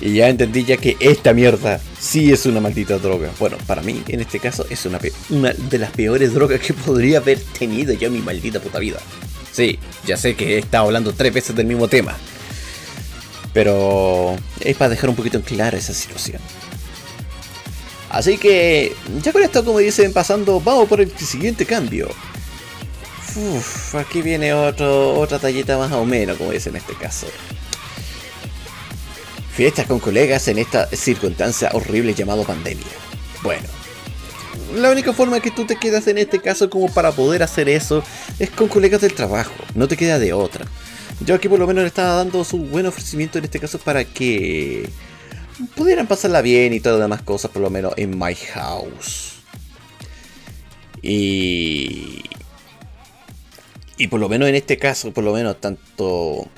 Y 0.00 0.14
ya 0.14 0.28
entendí 0.28 0.64
ya 0.64 0.76
que 0.76 0.96
esta 1.00 1.32
mierda 1.32 1.80
sí 1.98 2.32
es 2.32 2.46
una 2.46 2.60
maldita 2.60 2.98
droga. 2.98 3.30
Bueno, 3.38 3.56
para 3.66 3.82
mí, 3.82 4.02
en 4.08 4.20
este 4.20 4.40
caso, 4.40 4.66
es 4.68 4.84
una, 4.86 4.98
de 4.98 5.78
las 5.78 5.90
peores 5.92 6.34
drogas 6.34 6.60
que 6.60 6.72
podría 6.86 7.18
haber 7.18 7.38
tenido 7.58 7.92
yo 7.94 8.08
en 8.08 8.14
mi 8.14 8.20
maldita 8.20 8.60
puta 8.60 8.78
vida. 8.78 8.98
Sí, 9.52 9.78
ya 10.04 10.16
sé 10.16 10.34
que 10.34 10.56
he 10.56 10.58
estado 10.58 10.86
hablando 10.86 11.12
tres 11.12 11.32
veces 11.32 11.54
del 11.54 11.66
mismo 11.66 11.88
tema. 11.88 12.16
Pero 13.52 14.36
es 14.60 14.76
para 14.76 14.90
dejar 14.90 15.10
un 15.10 15.16
poquito 15.16 15.36
en 15.36 15.44
clara 15.44 15.78
esa 15.78 15.94
situación. 15.94 16.42
Así 18.10 18.36
que, 18.36 18.94
ya 19.22 19.32
con 19.32 19.42
esto, 19.42 19.64
como 19.64 19.78
dicen, 19.78 20.12
pasando, 20.12 20.60
vamos 20.60 20.88
por 20.88 21.00
el 21.00 21.16
siguiente 21.16 21.66
cambio. 21.66 22.08
Uf, 23.36 23.94
aquí 23.96 24.22
viene 24.22 24.54
otro, 24.54 25.18
otra 25.18 25.38
tallita 25.38 25.76
más 25.78 25.90
o 25.92 26.04
menos, 26.04 26.36
como 26.36 26.52
dicen 26.52 26.74
en 26.74 26.82
este 26.82 26.94
caso. 26.94 27.26
Fiestas 29.54 29.86
con 29.86 30.00
colegas 30.00 30.48
en 30.48 30.58
esta 30.58 30.88
circunstancia 30.88 31.70
horrible 31.74 32.14
llamado 32.14 32.44
pandemia. 32.44 32.84
Bueno, 33.42 33.68
la 34.74 34.90
única 34.90 35.12
forma 35.12 35.40
que 35.40 35.50
tú 35.50 35.64
te 35.64 35.76
quedas 35.76 36.08
en 36.08 36.18
este 36.18 36.40
caso 36.40 36.68
como 36.68 36.92
para 36.92 37.12
poder 37.12 37.42
hacer 37.42 37.68
eso 37.68 38.02
es 38.38 38.50
con 38.50 38.68
colegas 38.68 39.00
del 39.00 39.14
trabajo, 39.14 39.54
no 39.74 39.86
te 39.86 39.96
queda 39.96 40.18
de 40.18 40.32
otra. 40.32 40.66
Yo 41.24 41.36
aquí 41.36 41.48
por 41.48 41.60
lo 41.60 41.66
menos 41.66 41.82
le 41.82 41.88
estaba 41.88 42.14
dando 42.14 42.42
su 42.42 42.58
buen 42.58 42.86
ofrecimiento 42.86 43.38
en 43.38 43.44
este 43.44 43.60
caso 43.60 43.78
para 43.78 44.04
que 44.04 44.88
pudieran 45.76 46.06
pasarla 46.06 46.42
bien 46.42 46.72
y 46.72 46.80
todas 46.80 46.98
las 46.98 47.04
demás 47.04 47.22
cosas, 47.22 47.50
por 47.50 47.62
lo 47.62 47.70
menos 47.70 47.94
en 47.96 48.18
My 48.18 48.34
House. 48.34 49.34
Y. 51.02 52.24
Y 53.96 54.08
por 54.08 54.18
lo 54.18 54.28
menos 54.28 54.48
en 54.48 54.54
este 54.54 54.78
caso, 54.78 55.12
por 55.12 55.22
lo 55.22 55.32
menos 55.32 55.60
tanto. 55.60 56.48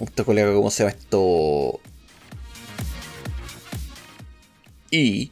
Este 0.00 0.24
colega 0.24 0.54
como 0.54 0.70
se 0.70 0.84
va 0.84 0.90
esto. 0.90 1.80
Y. 4.90 5.30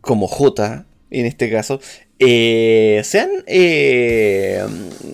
Como 0.00 0.28
J, 0.28 0.84
en 1.10 1.26
este 1.26 1.50
caso, 1.50 1.80
eh, 2.18 3.02
se 3.04 3.20
han, 3.20 3.30
eh, 3.46 4.64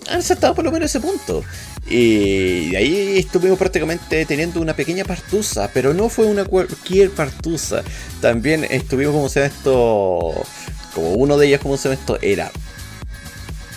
han 0.07 0.23
saltado 0.23 0.55
por 0.55 0.63
lo 0.63 0.71
menos 0.71 0.89
ese 0.89 0.99
punto. 0.99 1.43
Y 1.89 2.71
de 2.71 2.77
ahí 2.77 3.17
estuvimos 3.17 3.57
prácticamente 3.57 4.25
teniendo 4.25 4.61
una 4.61 4.75
pequeña 4.75 5.03
partusa, 5.03 5.69
pero 5.73 5.93
no 5.93 6.09
fue 6.09 6.25
una 6.27 6.45
cualquier 6.45 7.11
partusa. 7.11 7.83
También 8.21 8.63
estuvimos, 8.69 9.13
como 9.13 9.29
se 9.29 9.41
ve 9.41 9.45
esto, 9.47 10.33
como 10.95 11.13
uno 11.15 11.37
de 11.37 11.47
ellos, 11.47 11.61
como 11.61 11.75
se 11.75 11.89
ve 11.89 11.95
esto, 11.95 12.17
era 12.21 12.51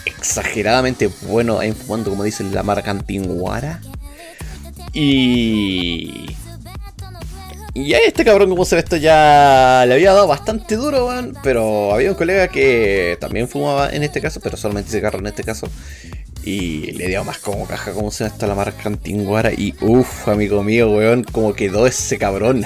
exageradamente 0.04 1.08
bueno 1.22 1.62
en 1.62 1.74
fumando, 1.74 2.10
como 2.10 2.22
dicen 2.22 2.54
la 2.54 2.62
marca 2.62 2.92
Antinguara. 2.92 3.80
Y 4.92 6.26
y 7.76 7.92
a 7.92 7.98
este 7.98 8.24
cabrón, 8.24 8.48
como 8.48 8.64
se 8.64 8.74
ve 8.74 8.80
esto, 8.80 8.96
ya 8.96 9.84
le 9.86 9.92
había 9.92 10.14
dado 10.14 10.26
bastante 10.26 10.76
duro, 10.76 11.10
Pero 11.42 11.92
había 11.92 12.10
un 12.10 12.16
colega 12.16 12.48
que 12.48 13.18
también 13.20 13.48
fumaba 13.48 13.90
en 13.90 14.02
este 14.02 14.22
caso, 14.22 14.40
pero 14.40 14.56
solamente 14.56 14.90
cigarro 14.90 15.18
en 15.18 15.26
este 15.26 15.44
caso. 15.44 15.68
Y 16.42 16.92
le 16.92 17.08
dio 17.08 17.22
más 17.22 17.36
como 17.36 17.66
caja, 17.66 17.92
como 17.92 18.10
se 18.10 18.24
ve 18.24 18.30
esto, 18.30 18.46
la 18.46 18.54
marca 18.54 18.84
Antinguara. 18.86 19.52
Y 19.52 19.74
uff, 19.82 20.26
amigo 20.26 20.62
mío, 20.62 20.90
weón, 20.90 21.22
como 21.24 21.52
quedó 21.52 21.86
ese 21.86 22.16
cabrón. 22.16 22.64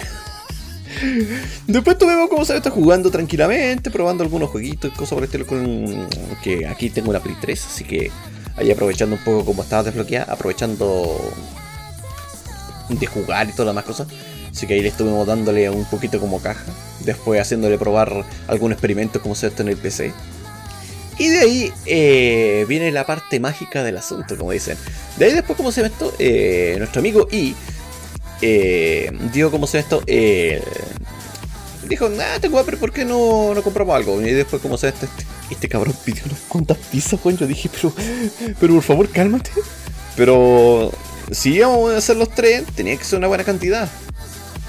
Después 1.66 1.98
tuvimos 1.98 2.28
como 2.28 2.44
se 2.44 2.52
ve 2.52 2.58
esto 2.58 2.70
jugando 2.70 3.10
tranquilamente, 3.10 3.90
probando 3.90 4.22
algunos 4.22 4.50
jueguitos 4.50 4.92
y 4.92 4.94
cosas 4.94 5.14
por 5.14 5.18
el 5.18 5.24
estilo. 5.24 5.44
Con, 5.44 6.08
que 6.40 6.68
aquí 6.68 6.88
tengo 6.88 7.12
la 7.12 7.18
Play 7.18 7.34
3, 7.40 7.66
así 7.66 7.82
que 7.82 8.12
ahí 8.56 8.70
aprovechando 8.70 9.16
un 9.16 9.24
poco 9.24 9.44
como 9.44 9.64
estaba 9.64 9.82
desbloqueada, 9.82 10.32
aprovechando 10.32 11.18
de 12.88 13.06
jugar 13.06 13.48
y 13.48 13.52
todas 13.52 13.66
las 13.66 13.74
demás 13.74 13.84
cosas. 13.84 14.06
Así 14.50 14.66
que 14.66 14.74
ahí 14.74 14.82
le 14.82 14.88
estuvimos 14.88 15.26
dándole 15.26 15.70
un 15.70 15.84
poquito 15.84 16.20
como 16.20 16.40
caja. 16.40 16.72
Después 17.00 17.40
haciéndole 17.40 17.78
probar 17.78 18.24
algún 18.48 18.72
experimento 18.72 19.20
como 19.20 19.34
se 19.34 19.46
esto 19.46 19.62
en 19.62 19.68
el 19.68 19.76
PC. 19.76 20.12
Y 21.18 21.28
de 21.28 21.38
ahí 21.38 21.72
eh, 21.84 22.64
viene 22.66 22.90
la 22.92 23.04
parte 23.04 23.40
mágica 23.40 23.82
del 23.82 23.98
asunto, 23.98 24.38
como 24.38 24.52
dicen. 24.52 24.78
De 25.18 25.26
ahí 25.26 25.32
después, 25.32 25.56
como 25.56 25.70
se 25.70 25.82
ve 25.82 25.88
esto, 25.88 26.14
eh, 26.18 26.76
nuestro 26.78 27.00
amigo 27.00 27.28
I 27.30 27.54
eh, 28.40 29.10
dio 29.30 29.50
como 29.50 29.66
se 29.66 29.76
ve 29.76 29.82
esto, 29.82 30.02
dijo, 31.86 32.08
nah, 32.08 32.38
tengo 32.40 32.64
pero 32.64 32.78
¿por 32.78 32.90
qué 32.90 33.04
no, 33.04 33.52
no 33.54 33.62
compramos 33.62 33.96
algo? 33.96 34.20
Y 34.22 34.32
después, 34.32 34.62
como 34.62 34.78
se 34.78 34.86
ve 34.86 34.92
esto, 34.94 35.06
este, 35.06 35.26
este, 35.50 35.68
cabrón 35.68 35.94
pidió 36.04 36.22
unas 36.24 36.40
cuantas 36.48 36.78
pizzas, 36.90 37.20
Yo 37.22 37.46
dije, 37.46 37.68
pero, 37.68 37.92
pero 38.58 38.74
por 38.74 38.82
favor, 38.82 39.08
cálmate. 39.10 39.50
Pero 40.16 40.90
si 41.30 41.54
íbamos 41.54 41.92
a 41.92 41.98
hacer 41.98 42.16
los 42.16 42.30
tres, 42.30 42.64
tenía 42.74 42.96
que 42.96 43.04
ser 43.04 43.18
una 43.18 43.28
buena 43.28 43.44
cantidad. 43.44 43.90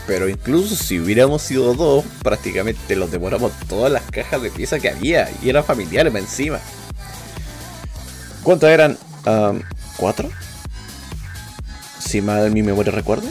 Pero 0.08 0.28
incluso 0.28 0.76
si 0.76 1.00
hubiéramos 1.00 1.42
sido 1.42 1.74
dos, 1.74 2.04
prácticamente 2.24 2.96
los 2.96 3.12
devoramos 3.12 3.52
todas 3.70 3.92
las 3.92 4.04
cajas 4.04 4.42
de 4.42 4.52
piezas 4.52 4.82
que 4.82 4.90
había. 4.90 5.30
Y 5.42 5.50
eran 5.50 5.64
familiares 5.64 6.14
encima. 6.16 6.60
¿Cuántas 8.44 8.72
eran? 8.72 8.98
¿Cuatro? 9.98 10.30
Si 12.00 12.22
mal 12.22 12.52
mi 12.52 12.64
memoria 12.64 12.92
recuerda. 12.92 13.30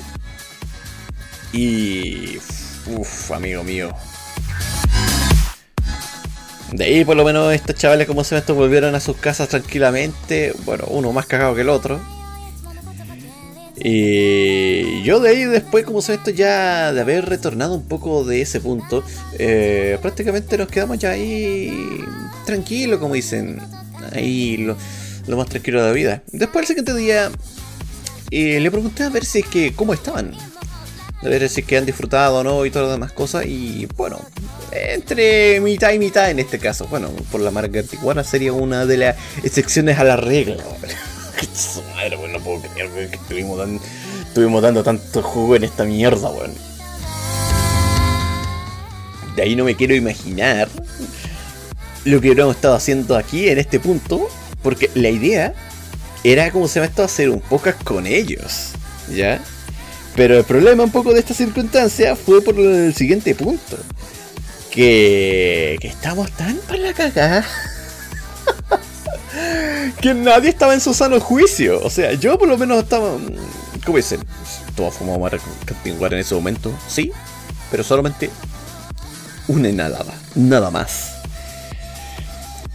Y... 1.52 2.38
Uff, 2.86 3.32
amigo 3.32 3.62
mío. 3.62 3.94
De 6.72 6.84
ahí 6.84 7.04
por 7.04 7.16
lo 7.16 7.24
menos 7.24 7.52
estos 7.52 7.74
chavales 7.74 8.06
como 8.06 8.22
se 8.22 8.36
ven 8.36 8.56
volvieron 8.56 8.94
a 8.94 9.00
sus 9.00 9.16
casas 9.16 9.48
tranquilamente. 9.48 10.54
Bueno, 10.64 10.84
uno 10.86 11.12
más 11.12 11.26
cagado 11.26 11.54
que 11.56 11.62
el 11.62 11.68
otro. 11.68 12.00
Y 13.82 15.02
yo 15.02 15.20
de 15.20 15.30
ahí 15.30 15.44
después, 15.44 15.86
como 15.86 16.02
se 16.02 16.14
esto 16.14 16.30
ya 16.30 16.92
de 16.92 17.00
haber 17.00 17.26
retornado 17.26 17.74
un 17.74 17.88
poco 17.88 18.24
de 18.24 18.42
ese 18.42 18.60
punto, 18.60 19.02
eh, 19.38 19.98
prácticamente 20.02 20.58
nos 20.58 20.68
quedamos 20.68 20.98
ya 20.98 21.12
ahí 21.12 21.72
tranquilos, 22.44 22.98
como 22.98 23.14
dicen, 23.14 23.58
ahí 24.12 24.58
lo, 24.58 24.76
más 25.36 25.48
tranquilo 25.48 25.80
de 25.80 25.88
la 25.88 25.94
vida. 25.94 26.22
Después 26.30 26.64
el 26.64 26.66
siguiente 26.66 26.94
día 26.94 27.30
eh, 28.30 28.60
le 28.60 28.70
pregunté 28.70 29.04
a 29.04 29.08
ver 29.08 29.24
si 29.24 29.38
es 29.38 29.46
que 29.46 29.72
cómo 29.72 29.94
estaban, 29.94 30.34
a 31.22 31.28
ver 31.28 31.48
si 31.48 31.62
es 31.62 31.66
que 31.66 31.78
han 31.78 31.86
disfrutado 31.86 32.40
o 32.40 32.44
no 32.44 32.66
y 32.66 32.70
todas 32.70 32.88
las 32.88 32.96
demás 32.96 33.12
cosas. 33.12 33.46
Y 33.46 33.86
bueno, 33.96 34.20
entre 34.72 35.58
mitad 35.60 35.92
y 35.92 35.98
mitad 35.98 36.30
en 36.30 36.38
este 36.38 36.58
caso. 36.58 36.86
Bueno, 36.88 37.08
por 37.32 37.40
la 37.40 37.50
marca 37.50 37.80
antiguana 37.80 38.24
sería 38.24 38.52
una 38.52 38.84
de 38.84 38.98
las 38.98 39.16
excepciones 39.42 39.98
a 39.98 40.04
la 40.04 40.16
regla. 40.16 40.62
Madre, 41.94 42.16
no 42.28 42.38
puedo 42.40 42.60
creer 42.60 43.10
que 43.10 43.16
estuvimos, 43.16 44.62
dando, 44.62 44.82
tanto 44.82 45.22
jugo 45.22 45.56
en 45.56 45.64
esta 45.64 45.84
mierda, 45.84 46.30
weón. 46.30 46.54
De 49.36 49.42
ahí 49.42 49.56
no 49.56 49.64
me 49.64 49.76
quiero 49.76 49.94
imaginar 49.94 50.68
lo 52.04 52.20
que 52.20 52.28
hubiéramos 52.28 52.56
estado 52.56 52.74
haciendo 52.74 53.16
aquí 53.16 53.48
en 53.48 53.58
este 53.58 53.80
punto, 53.80 54.28
porque 54.62 54.90
la 54.94 55.08
idea 55.08 55.54
era 56.24 56.50
como 56.50 56.68
se 56.68 56.80
me 56.80 56.86
estado 56.86 57.06
hacer 57.06 57.30
un 57.30 57.40
podcast 57.40 57.82
con 57.82 58.06
ellos, 58.06 58.70
¿ya? 59.14 59.40
Pero 60.16 60.36
el 60.38 60.44
problema 60.44 60.84
un 60.84 60.90
poco 60.90 61.12
de 61.14 61.20
esta 61.20 61.34
circunstancia 61.34 62.16
fue 62.16 62.42
por 62.42 62.58
el 62.58 62.94
siguiente 62.94 63.34
punto. 63.34 63.78
Que, 64.70 65.78
que 65.80 65.88
estamos 65.88 66.30
tan 66.32 66.56
para 66.68 66.78
la 66.78 66.92
cagada 66.92 67.44
que 69.92 70.14
nadie 70.14 70.50
estaba 70.50 70.74
en 70.74 70.80
su 70.80 70.94
sano 70.94 71.20
juicio. 71.20 71.80
O 71.82 71.90
sea, 71.90 72.12
yo 72.14 72.38
por 72.38 72.48
lo 72.48 72.56
menos 72.56 72.82
estaba. 72.82 73.16
¿Cómo 73.84 73.96
dicen? 73.96 74.20
Todos 74.74 74.94
fumamos 74.94 75.30
campinguar 75.64 76.14
en 76.14 76.20
ese 76.20 76.34
momento, 76.34 76.72
sí, 76.88 77.12
pero 77.70 77.82
solamente 77.82 78.30
una 79.48 79.68
inhalada, 79.68 80.14
nada 80.34 80.70
más. 80.70 81.14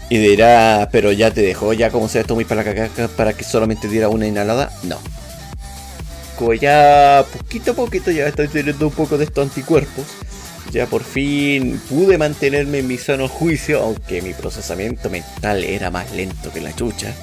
Y 0.09 0.17
dirá, 0.17 0.89
pero 0.91 1.11
ya 1.11 1.31
te 1.31 1.41
dejó, 1.41 1.73
ya 1.73 1.89
como 1.89 2.07
se 2.07 2.19
esto 2.19 2.35
muy 2.35 2.45
para 2.45 2.63
caca 2.63 3.07
para 3.07 3.33
que 3.33 3.43
solamente 3.43 3.87
diera 3.87 4.09
una 4.09 4.27
inhalada. 4.27 4.71
No. 4.83 4.97
Como 6.37 6.53
ya 6.53 7.25
poquito 7.31 7.71
a 7.71 7.75
poquito 7.75 8.11
ya 8.11 8.27
estoy 8.27 8.47
teniendo 8.47 8.87
un 8.87 8.93
poco 8.93 9.17
de 9.17 9.23
estos 9.23 9.47
anticuerpos 9.47 10.05
ya 10.75 10.87
por 10.87 11.05
fin 11.05 11.79
pude 11.87 12.17
mantenerme 12.17 12.79
en 12.79 12.87
mi 12.87 12.97
sano 12.97 13.29
juicio, 13.29 13.81
aunque 13.81 14.21
mi 14.21 14.33
procesamiento 14.33 15.09
mental 15.09 15.63
era 15.63 15.89
más 15.89 16.11
lento 16.11 16.51
que 16.51 16.59
la 16.59 16.75
chucha. 16.75 17.15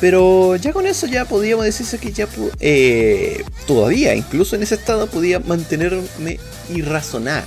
Pero 0.00 0.54
ya 0.54 0.72
con 0.72 0.86
eso 0.86 1.08
ya 1.08 1.24
podíamos 1.24 1.64
decirse 1.64 1.98
que 1.98 2.12
ya 2.12 2.28
eh, 2.60 3.44
todavía, 3.66 4.14
incluso 4.14 4.54
en 4.54 4.62
ese 4.62 4.76
estado, 4.76 5.08
podía 5.08 5.40
mantenerme 5.40 6.38
y 6.72 6.82
razonar. 6.82 7.44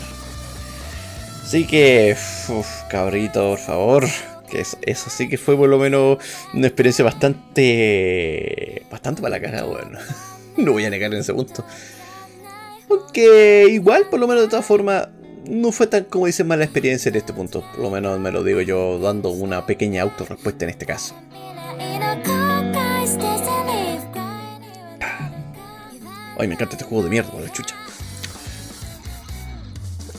Así 1.46 1.66
que, 1.66 2.18
cabrito, 2.90 3.52
por 3.52 3.60
favor. 3.60 4.06
Que 4.50 4.60
eso, 4.60 5.10
sí 5.10 5.30
que 5.30 5.38
fue 5.38 5.56
por 5.56 5.70
lo 5.70 5.80
menos 5.80 6.18
una 6.54 6.68
experiencia 6.68 7.06
bastante. 7.06 8.86
bastante 8.92 9.22
para 9.22 9.40
la 9.40 9.42
cara, 9.42 9.64
bueno. 9.64 9.98
no 10.58 10.74
voy 10.74 10.84
a 10.84 10.90
negar 10.90 11.14
en 11.14 11.22
ese 11.22 11.34
punto. 11.34 11.66
Aunque 12.90 13.68
igual, 13.70 14.08
por 14.10 14.20
lo 14.20 14.28
menos 14.28 14.44
de 14.44 14.50
todas 14.50 14.66
formas, 14.66 15.08
no 15.48 15.72
fue 15.72 15.88
tan 15.88 16.06
como 16.06 16.26
dicen 16.26 16.48
mala 16.48 16.64
experiencia 16.64 17.10
en 17.10 17.16
este 17.16 17.34
punto. 17.34 17.64
Por 17.72 17.80
lo 17.80 17.90
menos 17.90 18.20
me 18.20 18.32
lo 18.32 18.44
digo 18.44 18.62
yo 18.62 19.00
dando 19.00 19.30
una 19.30 19.66
pequeña 19.66 20.04
autorrespuesta 20.04 20.66
en 20.66 20.72
este 20.72 20.86
caso. 20.86 21.16
Ay, 26.38 26.48
me 26.48 26.56
encanta 26.56 26.76
este 26.76 26.84
juego 26.84 27.04
de 27.04 27.10
mierda, 27.10 27.32
la 27.40 27.52
chucha. 27.52 27.76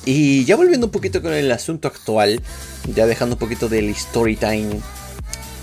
Y 0.06 0.44
ya 0.44 0.56
volviendo 0.56 0.86
un 0.86 0.92
poquito 0.92 1.20
con 1.20 1.32
el 1.32 1.50
asunto 1.50 1.88
actual, 1.88 2.40
ya 2.94 3.06
dejando 3.06 3.34
un 3.34 3.38
poquito 3.40 3.68
del 3.68 3.88
story 3.90 4.36
time. 4.36 4.80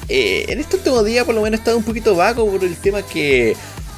Eh, 0.09 0.45
en 0.49 0.59
este 0.59 0.75
último 0.75 1.01
día 1.01 1.23
por 1.23 1.33
lo 1.33 1.41
menos 1.41 1.59
he 1.59 1.61
estado 1.61 1.77
un 1.77 1.83
poquito 1.83 2.13
vago 2.13 2.45
por 2.51 2.63
el 2.63 2.75
tema 2.75 3.01
que 3.03 3.55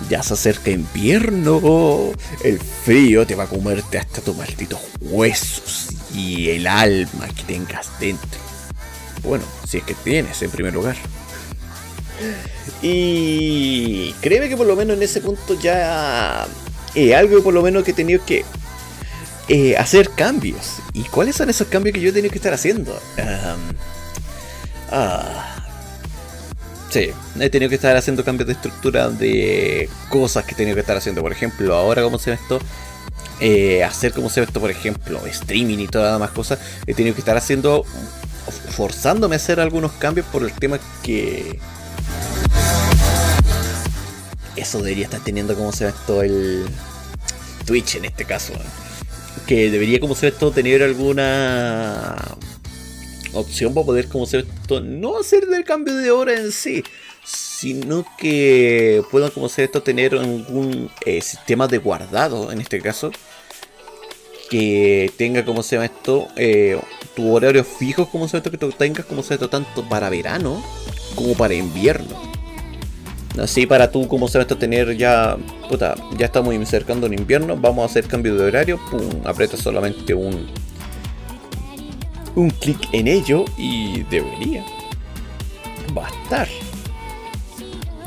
ya 0.10 0.22
se 0.24 0.34
acerca 0.34 0.72
invierno, 0.72 2.12
el 2.44 2.60
frío 2.60 3.26
te 3.26 3.36
va 3.36 3.46
a 3.46 3.48
comerte 3.48 3.98
hasta 3.98 4.22
tus 4.22 4.36
malditos 4.36 4.80
huesos 5.02 5.88
y 6.14 6.50
el 6.50 6.68
alma 6.68 7.28
que 7.36 7.44
tengas 7.44 8.00
dentro. 8.00 8.40
Bueno, 9.24 9.44
si 9.68 9.78
es 9.78 9.84
que 9.84 9.94
tienes 9.94 10.42
en 10.42 10.52
primer 10.52 10.74
lugar. 10.74 10.96
Y 12.82 14.14
créeme 14.22 14.48
que 14.48 14.58
por 14.58 14.68
lo 14.68 14.76
menos 14.76 14.98
en 14.98 15.04
ese 15.04 15.22
punto 15.22 15.60
ya 15.60 16.46
eh, 16.94 17.16
algo 17.16 17.44
por 17.44 17.54
lo 17.54 17.62
menos 17.62 17.84
que 17.84 17.92
he 17.92 17.94
tenido 17.94 18.24
que 18.26 18.46
eh, 19.48 19.76
hacer 19.78 20.10
cambios. 20.12 20.78
¿Y 20.94 21.04
cuáles 21.04 21.36
son 21.36 21.50
esos 21.50 21.68
cambios 21.68 21.94
que 21.94 22.02
yo 22.02 22.10
he 22.10 22.14
tenido 22.14 22.32
que 22.32 22.38
estar 22.38 22.54
haciendo? 22.54 23.00
ah, 24.92 25.55
Sí, 26.96 27.12
he 27.42 27.50
tenido 27.50 27.68
que 27.68 27.76
estar 27.76 27.98
haciendo 27.98 28.24
cambios 28.24 28.48
de 28.48 28.54
estructura 28.54 29.10
de 29.10 29.90
cosas 30.08 30.46
que 30.46 30.54
he 30.54 30.56
tenido 30.56 30.76
que 30.76 30.80
estar 30.80 30.96
haciendo. 30.96 31.22
Por 31.22 31.34
ejemplo, 31.34 31.76
ahora, 31.76 32.02
como 32.02 32.18
se 32.18 32.30
ve 32.30 32.38
esto? 32.42 32.58
Eh, 33.42 33.84
hacer 33.84 34.14
como 34.14 34.30
se 34.30 34.40
ve 34.40 34.46
esto, 34.46 34.62
por 34.62 34.72
ejemplo, 34.72 35.20
streaming 35.26 35.80
y 35.80 35.88
todas 35.90 36.06
las 36.06 36.16
demás 36.16 36.32
cosas. 36.32 36.58
He 36.88 36.94
tenido 36.94 37.14
que 37.14 37.20
estar 37.20 37.36
haciendo, 37.36 37.84
forzándome 38.70 39.36
a 39.36 39.40
hacer 39.40 39.60
algunos 39.60 39.92
cambios 39.92 40.26
por 40.28 40.44
el 40.44 40.54
tema 40.54 40.80
que 41.04 41.60
eso 44.56 44.82
debería 44.82 45.04
estar 45.04 45.20
teniendo 45.20 45.54
como 45.54 45.74
se 45.74 45.84
ve 45.84 45.90
esto 45.90 46.22
el 46.22 46.66
Twitch 47.66 47.96
en 47.96 48.06
este 48.06 48.24
caso. 48.24 48.54
Que 49.46 49.70
debería 49.70 50.00
como 50.00 50.16
se 50.16 50.28
ve 50.28 50.32
esto 50.32 50.50
tener 50.52 50.82
alguna 50.82 52.16
opción 53.36 53.74
para 53.74 53.86
poder 53.86 54.08
como 54.08 54.26
se 54.26 54.38
ve 54.38 54.48
esto 54.62 54.82
no 54.82 55.18
hacer 55.20 55.44
el 55.54 55.64
cambio 55.64 55.96
de 55.96 56.12
hora 56.12 56.34
en 56.34 56.52
sí. 56.52 56.84
Sino 57.24 58.06
que 58.18 59.04
puedan 59.12 59.32
como 59.32 59.50
se 59.50 59.62
ve 59.62 59.66
esto 59.66 59.82
tener 59.82 60.14
algún 60.14 60.92
eh, 61.06 61.22
sistema 61.22 61.68
de 61.68 61.80
guardado 61.80 62.52
en 62.52 62.62
este 62.62 62.82
caso. 62.82 63.12
Que 64.50 65.12
tenga 65.18 65.44
como 65.44 65.64
se 65.64 65.76
llama 65.76 65.86
esto 65.86 66.28
eh, 66.36 66.80
tu 67.16 67.34
horario 67.34 67.64
fijo 67.64 68.08
como 68.10 68.28
se 68.28 68.34
ve 68.34 68.38
esto 68.40 68.52
que 68.52 68.58
tú 68.58 68.72
tengas 68.72 69.06
como 69.06 69.24
se 69.24 69.30
ve 69.30 69.36
esto 69.36 69.50
tanto 69.50 69.88
para 69.90 70.10
verano 70.10 70.64
como 71.16 71.36
para 71.36 71.56
invierno 71.56 72.36
Así 73.40 73.66
para 73.66 73.92
tú, 73.92 74.08
como 74.08 74.28
sabes, 74.28 74.48
tener 74.48 74.96
ya, 74.96 75.38
puta, 75.70 75.96
ya 76.18 76.28
estamos 76.28 76.56
acercando 76.56 77.08
en 77.08 77.14
invierno, 77.14 77.58
vamos 77.58 77.84
a 77.84 77.86
hacer 77.86 78.06
cambio 78.06 78.36
de 78.36 78.46
horario, 78.46 78.80
pum, 78.90 79.02
aprieta 79.26 79.58
solamente 79.58 80.14
un, 80.14 80.48
un 82.36 82.50
clic 82.50 82.90
en 82.92 83.08
ello 83.08 83.46
y 83.58 84.04
debería 84.04 84.66
bastar. 85.94 86.48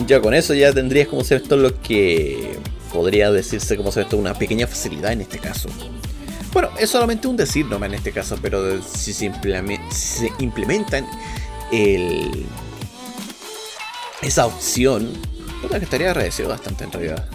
Ya 0.06 0.20
con 0.20 0.34
eso 0.34 0.54
ya 0.54 0.72
tendrías 0.72 1.08
como 1.08 1.24
se 1.24 1.36
esto 1.36 1.56
lo 1.56 1.80
que 1.80 2.58
podría 2.92 3.30
decirse 3.30 3.76
como 3.76 3.90
se 3.90 4.02
esto 4.02 4.16
una 4.16 4.34
pequeña 4.34 4.66
facilidad 4.66 5.12
en 5.12 5.22
este 5.22 5.38
caso. 5.38 5.68
Bueno, 6.52 6.70
es 6.78 6.90
solamente 6.90 7.28
un 7.28 7.36
decir 7.36 7.66
nomás 7.66 7.88
en 7.88 7.96
este 7.96 8.12
caso, 8.12 8.38
pero 8.40 8.80
si 8.82 9.12
se, 9.12 9.32
se 9.90 10.32
implementan 10.38 11.06
el 11.70 12.46
esa 14.22 14.46
opción, 14.46 15.12
que 15.78 15.84
estaría 15.84 16.10
agradecido 16.10 16.48
bastante 16.48 16.84
en 16.84 16.92
realidad. 16.92 17.28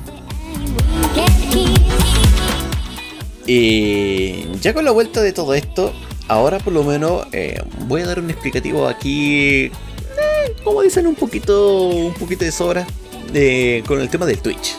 Y 3.46 4.46
ya 4.60 4.74
con 4.74 4.86
la 4.86 4.92
vuelta 4.92 5.22
de 5.22 5.34
todo 5.34 5.54
esto, 5.54 5.94
ahora 6.28 6.60
por 6.60 6.74
lo 6.74 6.84
menos 6.84 7.28
eh, 7.32 7.62
voy 7.88 8.02
a 8.02 8.08
dar 8.08 8.20
un 8.20 8.30
explicativo 8.30 8.88
aquí, 8.88 9.66
eh, 9.66 9.72
como 10.64 10.82
dicen, 10.82 11.08
un 11.08 11.16
poquito, 11.16 11.88
un 11.88 12.14
poquito 12.14 12.46
de 12.46 12.52
sobra 12.52 12.86
eh, 13.34 13.84
con 13.88 14.00
el 14.00 14.10
tema 14.10 14.26
del 14.26 14.40
Twitch. 14.40 14.76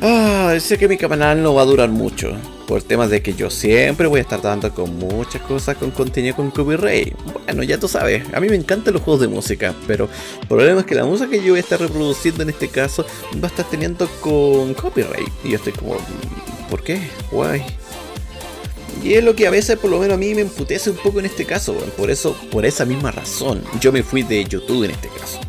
Ah, 0.00 0.56
sé 0.58 0.78
que 0.78 0.88
mi 0.88 0.96
canal 0.96 1.42
no 1.42 1.54
va 1.54 1.62
a 1.62 1.64
durar 1.64 1.88
mucho 1.88 2.32
por 2.66 2.82
temas 2.82 3.10
de 3.10 3.22
que 3.22 3.34
yo 3.34 3.50
siempre 3.50 4.06
voy 4.06 4.18
a 4.18 4.22
estar 4.22 4.42
dando 4.42 4.72
con 4.74 4.98
muchas 4.98 5.42
cosas 5.42 5.76
con 5.76 5.90
contenido 5.90 6.34
con 6.34 6.50
copyright. 6.50 7.14
Bueno, 7.44 7.62
ya 7.62 7.78
tú 7.78 7.86
sabes, 7.86 8.24
a 8.34 8.40
mí 8.40 8.48
me 8.48 8.56
encantan 8.56 8.94
los 8.94 9.02
juegos 9.02 9.20
de 9.20 9.28
música, 9.28 9.74
pero 9.86 10.08
el 10.40 10.48
problema 10.48 10.80
es 10.80 10.86
que 10.86 10.94
la 10.94 11.04
música 11.04 11.30
que 11.30 11.44
yo 11.44 11.52
voy 11.52 11.58
a 11.58 11.62
estar 11.62 11.78
reproduciendo 11.78 12.42
en 12.42 12.50
este 12.50 12.68
caso 12.68 13.06
va 13.34 13.48
a 13.48 13.50
estar 13.50 13.68
teniendo 13.70 14.08
con 14.20 14.74
copyright. 14.74 15.28
Y 15.44 15.50
yo 15.50 15.56
estoy 15.56 15.72
como, 15.72 15.96
¿por 16.68 16.82
qué? 16.82 17.00
Guay. 17.30 17.81
Y 19.02 19.14
es 19.14 19.24
lo 19.24 19.34
que 19.34 19.46
a 19.46 19.50
veces 19.50 19.78
por 19.78 19.90
lo 19.90 19.98
menos 19.98 20.14
a 20.14 20.18
mí 20.18 20.34
me 20.34 20.42
emputece 20.42 20.90
un 20.90 20.96
poco 20.96 21.20
en 21.20 21.26
este 21.26 21.44
caso, 21.44 21.74
por 21.96 22.10
eso, 22.10 22.36
por 22.50 22.66
esa 22.66 22.84
misma 22.84 23.10
razón, 23.10 23.62
yo 23.80 23.92
me 23.92 24.02
fui 24.02 24.22
de 24.22 24.44
YouTube 24.44 24.84
en 24.84 24.92
este 24.92 25.08
caso. 25.08 25.40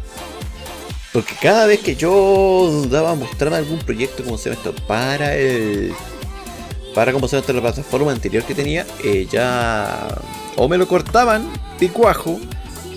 Porque 1.12 1.36
cada 1.40 1.68
vez 1.68 1.80
que 1.80 1.96
yo 1.96 2.86
daba 2.90 3.12
a 3.12 3.16
mostrarme 3.16 3.58
algún 3.58 3.80
proyecto 3.80 4.24
como 4.24 4.38
se 4.38 4.50
llama 4.50 4.62
esto 4.62 4.76
para 4.88 5.36
el 5.36 5.94
para 6.96 7.12
como 7.12 7.28
se 7.28 7.36
la 7.38 7.44
plataforma 7.44 8.12
anterior 8.12 8.44
que 8.44 8.54
tenía, 8.56 8.86
eh, 9.04 9.28
ya 9.30 10.08
o 10.56 10.68
me 10.68 10.78
lo 10.78 10.88
cortaban 10.88 11.51
de 11.79 11.90
cuajo, 11.90 12.40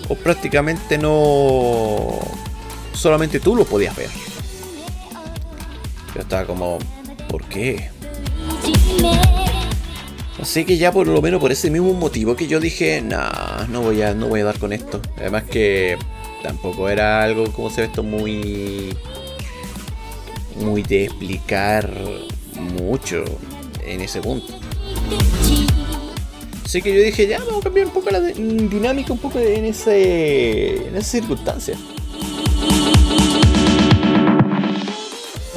o 0.07 0.15
prácticamente 0.15 0.97
no. 0.97 2.19
Solamente 2.93 3.39
tú 3.39 3.55
lo 3.55 3.65
podías 3.65 3.95
ver. 3.95 4.09
Yo 6.15 6.21
estaba 6.21 6.45
como, 6.45 6.79
¿por 7.29 7.43
qué? 7.45 7.89
Así 10.39 10.65
que 10.65 10.77
ya 10.77 10.91
por 10.91 11.07
lo 11.07 11.21
menos 11.21 11.41
por 11.41 11.51
ese 11.51 11.69
mismo 11.71 11.93
motivo 11.93 12.35
que 12.35 12.47
yo 12.47 12.59
dije, 12.59 13.01
nah, 13.01 13.65
no 13.69 13.81
voy 13.81 14.01
a, 14.03 14.13
no 14.13 14.27
voy 14.27 14.41
a 14.41 14.45
dar 14.45 14.59
con 14.59 14.71
esto. 14.71 15.01
Además 15.17 15.43
que 15.43 15.97
tampoco 16.43 16.89
era 16.89 17.23
algo 17.23 17.51
como 17.51 17.69
se 17.69 17.81
ve 17.81 17.87
esto 17.87 18.03
muy 18.03 18.95
muy 20.59 20.83
de 20.83 21.05
explicar 21.05 21.89
mucho 22.79 23.23
en 23.85 24.01
ese 24.01 24.21
punto. 24.21 24.53
Así 26.65 26.81
que 26.81 26.93
yo 26.93 27.01
dije, 27.01 27.27
ya 27.27 27.39
vamos 27.39 27.61
a 27.61 27.63
cambiar 27.63 27.87
un 27.87 27.93
poco 27.93 28.09
la 28.09 28.19
dinámica, 28.19 29.13
un 29.13 29.19
poco 29.19 29.39
en, 29.39 29.65
ese, 29.65 30.87
en 30.87 30.97
esa 30.97 31.11
circunstancia. 31.11 31.77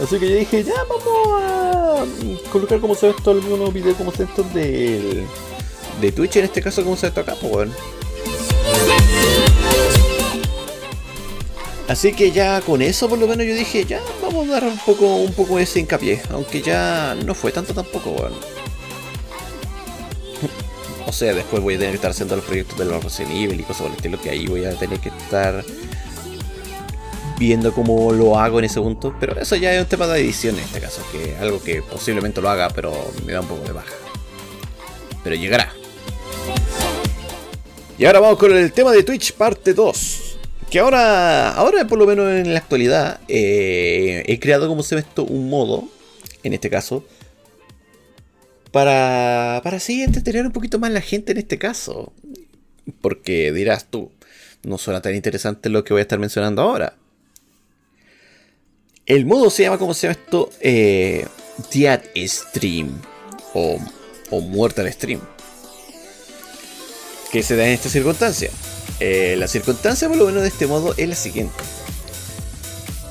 Así 0.02 0.18
que 0.18 0.30
yo 0.30 0.36
dije, 0.36 0.64
ya 0.64 0.72
vamos 0.88 0.99
colocar 2.50 2.80
como 2.80 2.94
se 2.94 3.06
ve 3.06 3.14
esto 3.16 3.30
algunos 3.30 3.72
videos 3.72 3.96
como 3.96 4.12
se 4.12 4.24
estos 4.24 4.52
de, 4.52 5.24
de 6.00 6.12
Twitch, 6.12 6.36
en 6.36 6.44
este 6.44 6.62
caso 6.62 6.82
como 6.82 6.96
se 6.96 7.06
ve 7.06 7.08
esto 7.08 7.20
acá, 7.20 7.36
pues 7.40 7.52
bueno. 7.52 7.72
Así 11.88 12.12
que 12.12 12.30
ya 12.30 12.60
con 12.60 12.82
eso 12.82 13.08
por 13.08 13.18
lo 13.18 13.26
menos 13.26 13.46
yo 13.46 13.54
dije, 13.54 13.84
ya 13.84 14.00
vamos 14.22 14.48
a 14.48 14.52
dar 14.52 14.64
un 14.64 14.78
poco, 14.78 15.16
un 15.16 15.32
poco 15.32 15.58
ese 15.58 15.80
hincapié, 15.80 16.22
aunque 16.30 16.62
ya 16.62 17.16
no 17.24 17.34
fue 17.34 17.50
tanto 17.50 17.74
tampoco, 17.74 18.10
bueno. 18.10 18.36
O 21.06 21.12
sea, 21.12 21.34
después 21.34 21.60
voy 21.60 21.74
a 21.74 21.78
tener 21.78 21.90
que 21.90 21.96
estar 21.96 22.12
haciendo 22.12 22.36
los 22.36 22.44
proyectos 22.44 22.78
de 22.78 22.84
los 22.84 23.02
Resident 23.02 23.32
Evil 23.34 23.58
y 23.58 23.64
cosas 23.64 23.82
por 23.82 23.90
el 23.90 23.96
estilo 23.96 24.20
que 24.20 24.30
ahí 24.30 24.46
voy 24.46 24.64
a 24.64 24.78
tener 24.78 25.00
que 25.00 25.08
estar 25.08 25.64
viendo 27.40 27.72
cómo 27.72 28.12
lo 28.12 28.38
hago 28.38 28.59
en 28.59 28.66
ese 28.66 28.81
punto. 28.81 29.16
Pero 29.18 29.40
eso 29.40 29.57
ya 29.57 29.74
es 29.74 29.81
un 29.81 29.88
tema 29.88 30.07
de 30.07 30.20
edición 30.20 30.57
en 30.57 30.64
este 30.64 30.79
caso, 30.79 31.03
que 31.11 31.35
algo 31.37 31.61
que 31.61 31.83
posiblemente 31.83 32.40
lo 32.40 32.50
haga, 32.50 32.68
pero 32.68 32.92
me 33.24 33.33
da 33.33 33.40
un 33.40 33.48
poco 33.48 33.64
de 33.64 33.72
baja. 33.72 33.94
Pero 35.24 35.35
llegará. 35.35 35.72
Y 37.98 38.05
ahora 38.05 38.20
vamos 38.20 38.38
con 38.38 38.55
el 38.55 38.72
tema 38.72 38.92
de 38.92 39.03
Twitch 39.03 39.33
parte 39.33 39.72
2. 39.72 40.37
Que 40.70 40.79
ahora, 40.79 41.53
ahora 41.53 41.87
por 41.87 41.98
lo 41.98 42.07
menos 42.07 42.31
en 42.31 42.53
la 42.53 42.61
actualidad, 42.61 43.20
eh, 43.26 44.22
he 44.26 44.38
creado 44.38 44.68
como 44.68 44.83
se 44.83 44.94
ve 44.94 45.00
esto 45.00 45.24
un 45.24 45.50
modo, 45.50 45.88
en 46.44 46.53
este 46.53 46.70
caso, 46.70 47.05
para, 48.70 49.61
para 49.64 49.79
así 49.79 50.03
entretener 50.03 50.46
un 50.46 50.53
poquito 50.53 50.79
más 50.79 50.92
la 50.92 51.00
gente 51.00 51.33
en 51.33 51.38
este 51.38 51.59
caso. 51.59 52.12
Porque 53.00 53.50
dirás 53.53 53.87
tú, 53.90 54.12
no 54.62 54.79
suena 54.79 55.00
tan 55.00 55.14
interesante 55.14 55.70
lo 55.70 55.85
que 55.85 55.94
voy 55.94 56.00
a 56.00 56.03
estar 56.03 56.18
mencionando 56.18 56.62
ahora. 56.62 56.94
El 59.11 59.27
modo 59.27 59.51
se 59.51 59.64
llama, 59.64 59.77
como 59.77 59.92
se 59.92 60.07
llama 60.07 60.20
esto? 60.20 60.51
Eh, 60.61 61.27
Dead 61.75 62.01
Stream 62.14 63.03
o, 63.55 63.77
o 64.31 64.40
Muerta 64.40 64.83
al 64.83 64.92
Stream. 64.92 65.20
Que 67.33 67.42
se 67.42 67.57
da 67.57 67.66
en 67.66 67.73
esta 67.73 67.88
circunstancia 67.88 68.53
eh, 69.01 69.35
la 69.37 69.49
circunstancia, 69.49 70.07
por 70.07 70.16
lo 70.16 70.27
menos 70.27 70.42
de 70.42 70.49
este 70.49 70.68
modo, 70.68 70.94
es 70.96 71.09
la 71.09 71.16
siguiente. 71.16 71.59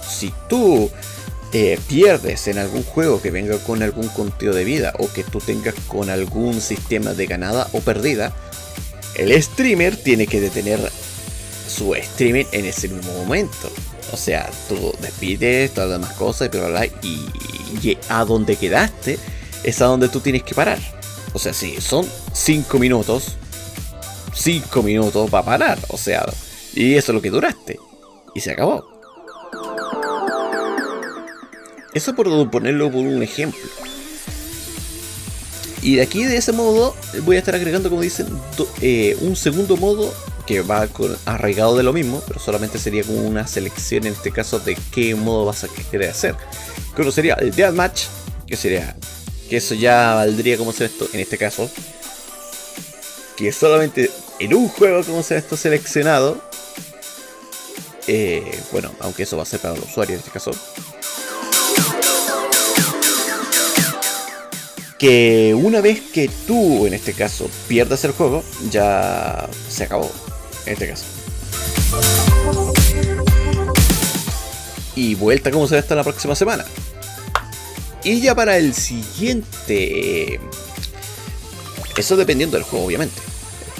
Si 0.10 0.34
tú 0.48 0.90
eh, 1.52 1.78
pierdes 1.90 2.48
en 2.48 2.60
algún 2.60 2.84
juego 2.84 3.22
que 3.22 3.30
venga 3.30 3.58
con 3.58 3.84
algún 3.84 4.08
contenido 4.08 4.56
de 4.56 4.64
vida 4.64 4.94
o 5.00 5.12
que 5.12 5.26
tú 5.26 5.40
tengas 5.40 5.76
con 5.90 6.10
algún 6.10 6.62
sistema 6.62 7.14
de 7.14 7.26
ganada 7.26 7.68
o 7.74 7.82
perdida, 7.82 8.34
el 9.16 9.44
streamer 9.44 9.98
tiene 9.98 10.28
que 10.28 10.40
detener 10.40 10.80
su 11.68 11.94
streaming 11.94 12.46
en 12.54 12.68
ese 12.68 12.88
mismo 12.88 13.12
momento. 13.16 13.70
O 14.12 14.18
sea, 14.18 14.50
tú 14.68 14.94
despides 15.02 15.74
todas 15.74 15.90
las 15.90 16.00
demás 16.00 16.18
cosas 16.18 16.50
y, 17.04 17.26
y 17.82 17.98
a 18.10 18.26
donde 18.26 18.56
quedaste 18.56 19.20
es 19.64 19.82
a 19.82 19.86
donde 19.86 20.10
tú 20.10 20.20
tienes 20.20 20.44
que 20.44 20.56
parar. 20.56 20.80
O 21.34 21.40
sea, 21.40 21.54
si 21.54 21.80
son 21.80 22.08
5 22.34 22.80
minutos, 22.80 23.36
5 24.34 24.84
minutos 24.84 25.30
para 25.30 25.46
parar. 25.46 25.80
O 25.90 25.98
sea, 25.98 26.26
y 26.74 26.96
eso 26.96 27.12
es 27.12 27.16
lo 27.16 27.22
que 27.22 27.30
duraste. 27.30 27.80
Y 28.34 28.42
se 28.42 28.52
acabó. 28.52 28.86
Eso 31.94 32.16
por 32.16 32.50
ponerlo 32.50 32.92
por 32.92 33.02
un 33.02 33.22
ejemplo. 33.24 33.60
Y 35.82 35.96
de 35.96 36.02
aquí, 36.02 36.24
de 36.24 36.38
ese 36.38 36.52
modo, 36.52 36.96
voy 37.24 37.38
a 37.38 37.40
estar 37.40 37.56
agregando, 37.56 37.90
como 37.90 38.02
dicen, 38.02 38.28
eh, 38.82 39.18
un 39.22 39.36
segundo 39.36 39.78
modo 39.78 40.14
que 40.50 40.62
va 40.62 40.88
con, 40.88 41.16
arraigado 41.26 41.78
de 41.78 41.84
lo 41.84 41.94
mismo, 41.94 42.24
pero 42.28 42.40
solamente 42.40 42.80
sería 42.80 43.04
como 43.04 43.22
una 43.22 43.46
selección 43.46 44.08
en 44.08 44.14
este 44.14 44.32
caso 44.32 44.58
de 44.58 44.76
qué 44.92 45.14
modo 45.14 45.46
vas 45.46 45.64
a 45.64 45.68
querer 45.68 46.10
hacer. 46.10 46.36
Que 46.96 47.12
sería 47.12 47.36
el 47.36 47.54
Deathmatch, 47.54 48.06
que 48.48 48.56
sería, 48.56 48.96
que 49.48 49.58
eso 49.58 49.76
ya 49.76 50.16
valdría 50.16 50.58
como 50.58 50.74
ser 50.74 50.88
esto 50.88 51.08
en 51.14 51.20
este 51.20 51.38
caso, 51.38 51.70
que 53.38 53.52
solamente 53.52 54.10
en 54.40 54.56
un 54.56 54.70
juego 54.70 55.04
como 55.04 55.22
sea 55.22 55.38
esto 55.38 55.56
seleccionado, 55.56 56.42
eh, 58.08 58.60
bueno, 58.72 58.92
aunque 59.02 59.24
eso 59.24 59.38
va 59.38 59.44
a 59.44 59.46
ser 59.46 59.60
para 59.60 59.76
los 59.76 59.86
usuarios 59.86 60.16
en 60.16 60.20
este 60.26 60.32
caso, 60.32 60.50
que 64.98 65.54
una 65.56 65.80
vez 65.80 66.02
que 66.12 66.28
tú, 66.48 66.88
en 66.88 66.96
este 66.96 67.14
caso, 67.14 67.48
pierdas 67.68 68.04
el 68.04 68.14
juego, 68.14 68.44
ya 68.72 69.48
se 69.70 69.84
acabó, 69.84 70.12
en 70.70 70.74
este 70.74 70.88
caso. 70.88 71.06
Y 74.96 75.16
vuelta 75.16 75.50
como 75.52 75.68
se 75.68 75.76
ve 75.76 75.80
hasta 75.80 75.96
la 75.96 76.04
próxima 76.04 76.36
semana. 76.36 76.66
Y 78.04 78.22
ya 78.22 78.36
para 78.36 78.58
el 78.58 78.74
siguiente... 78.74 80.40
Eso 81.98 82.16
dependiendo 82.16 82.56
del 82.56 82.64
juego, 82.64 82.86
obviamente. 82.86 83.20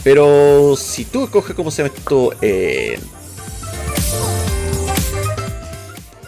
Pero 0.04 0.76
si 0.76 1.06
tú 1.06 1.26
escoges 1.26 1.56
como 1.56 1.72
se 1.72 1.84
llama 1.84 1.96
esto... 1.96 2.34
Eh, 2.42 3.00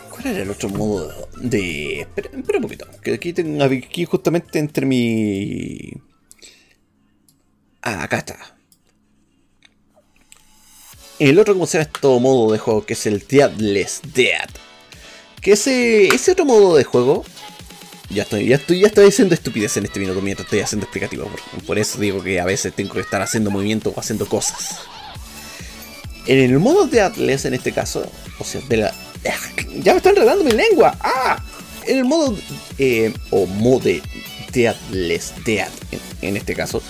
¿Cuál 0.10 0.28
era 0.28 0.43
el 0.43 0.52
otro 0.52 0.69
modo 0.69 1.28
de... 1.38 2.02
Espera, 2.02 2.30
un 2.34 2.62
poquito. 2.62 2.86
Que 3.02 3.15
aquí 3.15 3.34
tengo 3.34 3.63
aquí 3.63 4.06
justamente 4.06 4.60
entre 4.60 4.86
mi... 4.86 5.91
Ah, 7.82 8.04
acá 8.04 8.19
está. 8.19 8.61
El 11.22 11.38
otro, 11.38 11.54
como 11.54 11.68
se 11.68 11.78
llama 11.78 11.92
esto, 11.94 12.20
modo 12.20 12.52
de 12.52 12.58
juego, 12.58 12.84
que 12.84 12.94
es 12.94 13.06
el 13.06 13.24
Deadless 13.30 14.02
Dead. 14.16 14.50
Que 15.40 15.52
ese, 15.52 16.08
ese 16.08 16.32
otro 16.32 16.46
modo 16.46 16.76
de 16.76 16.84
juego 16.84 17.24
ya 18.10 18.24
estoy, 18.24 18.48
ya 18.48 18.56
estoy, 18.56 18.80
ya 18.80 18.88
estoy 18.88 19.06
diciendo 19.06 19.36
estupidez 19.36 19.78
en 19.78 19.86
este 19.86 20.00
minuto 20.00 20.20
mientras 20.20 20.48
estoy 20.48 20.62
haciendo 20.62 20.86
explicativo. 20.86 21.30
Por, 21.68 21.78
eso 21.78 22.00
digo 22.00 22.24
que 22.24 22.40
a 22.40 22.46
veces 22.46 22.74
tengo 22.74 22.96
que 22.96 23.02
estar 23.02 23.22
haciendo 23.22 23.52
movimientos 23.52 23.94
o 23.96 24.00
haciendo 24.00 24.28
cosas. 24.28 24.80
En 26.26 26.40
el 26.40 26.58
modo 26.58 26.88
de 26.88 27.02
Atlas, 27.02 27.46
en 27.46 27.54
este 27.54 27.72
caso, 27.72 28.04
o 28.40 28.44
sea, 28.44 28.62
de 28.68 28.78
la. 28.78 28.96
Ya 29.84 29.94
me 29.94 29.98
está 29.98 30.10
enredando 30.10 30.44
mi 30.44 30.54
lengua. 30.54 30.98
¡Ah! 31.02 31.44
En 31.86 32.00
el 32.00 32.06
modo. 32.06 32.36
Eh, 32.80 33.14
o 33.30 33.46
modo 33.46 33.92
de 34.52 34.68
Atlas, 34.68 35.36
de 35.46 35.66
en, 36.24 36.36
este 36.36 36.56
caso, 36.56 36.82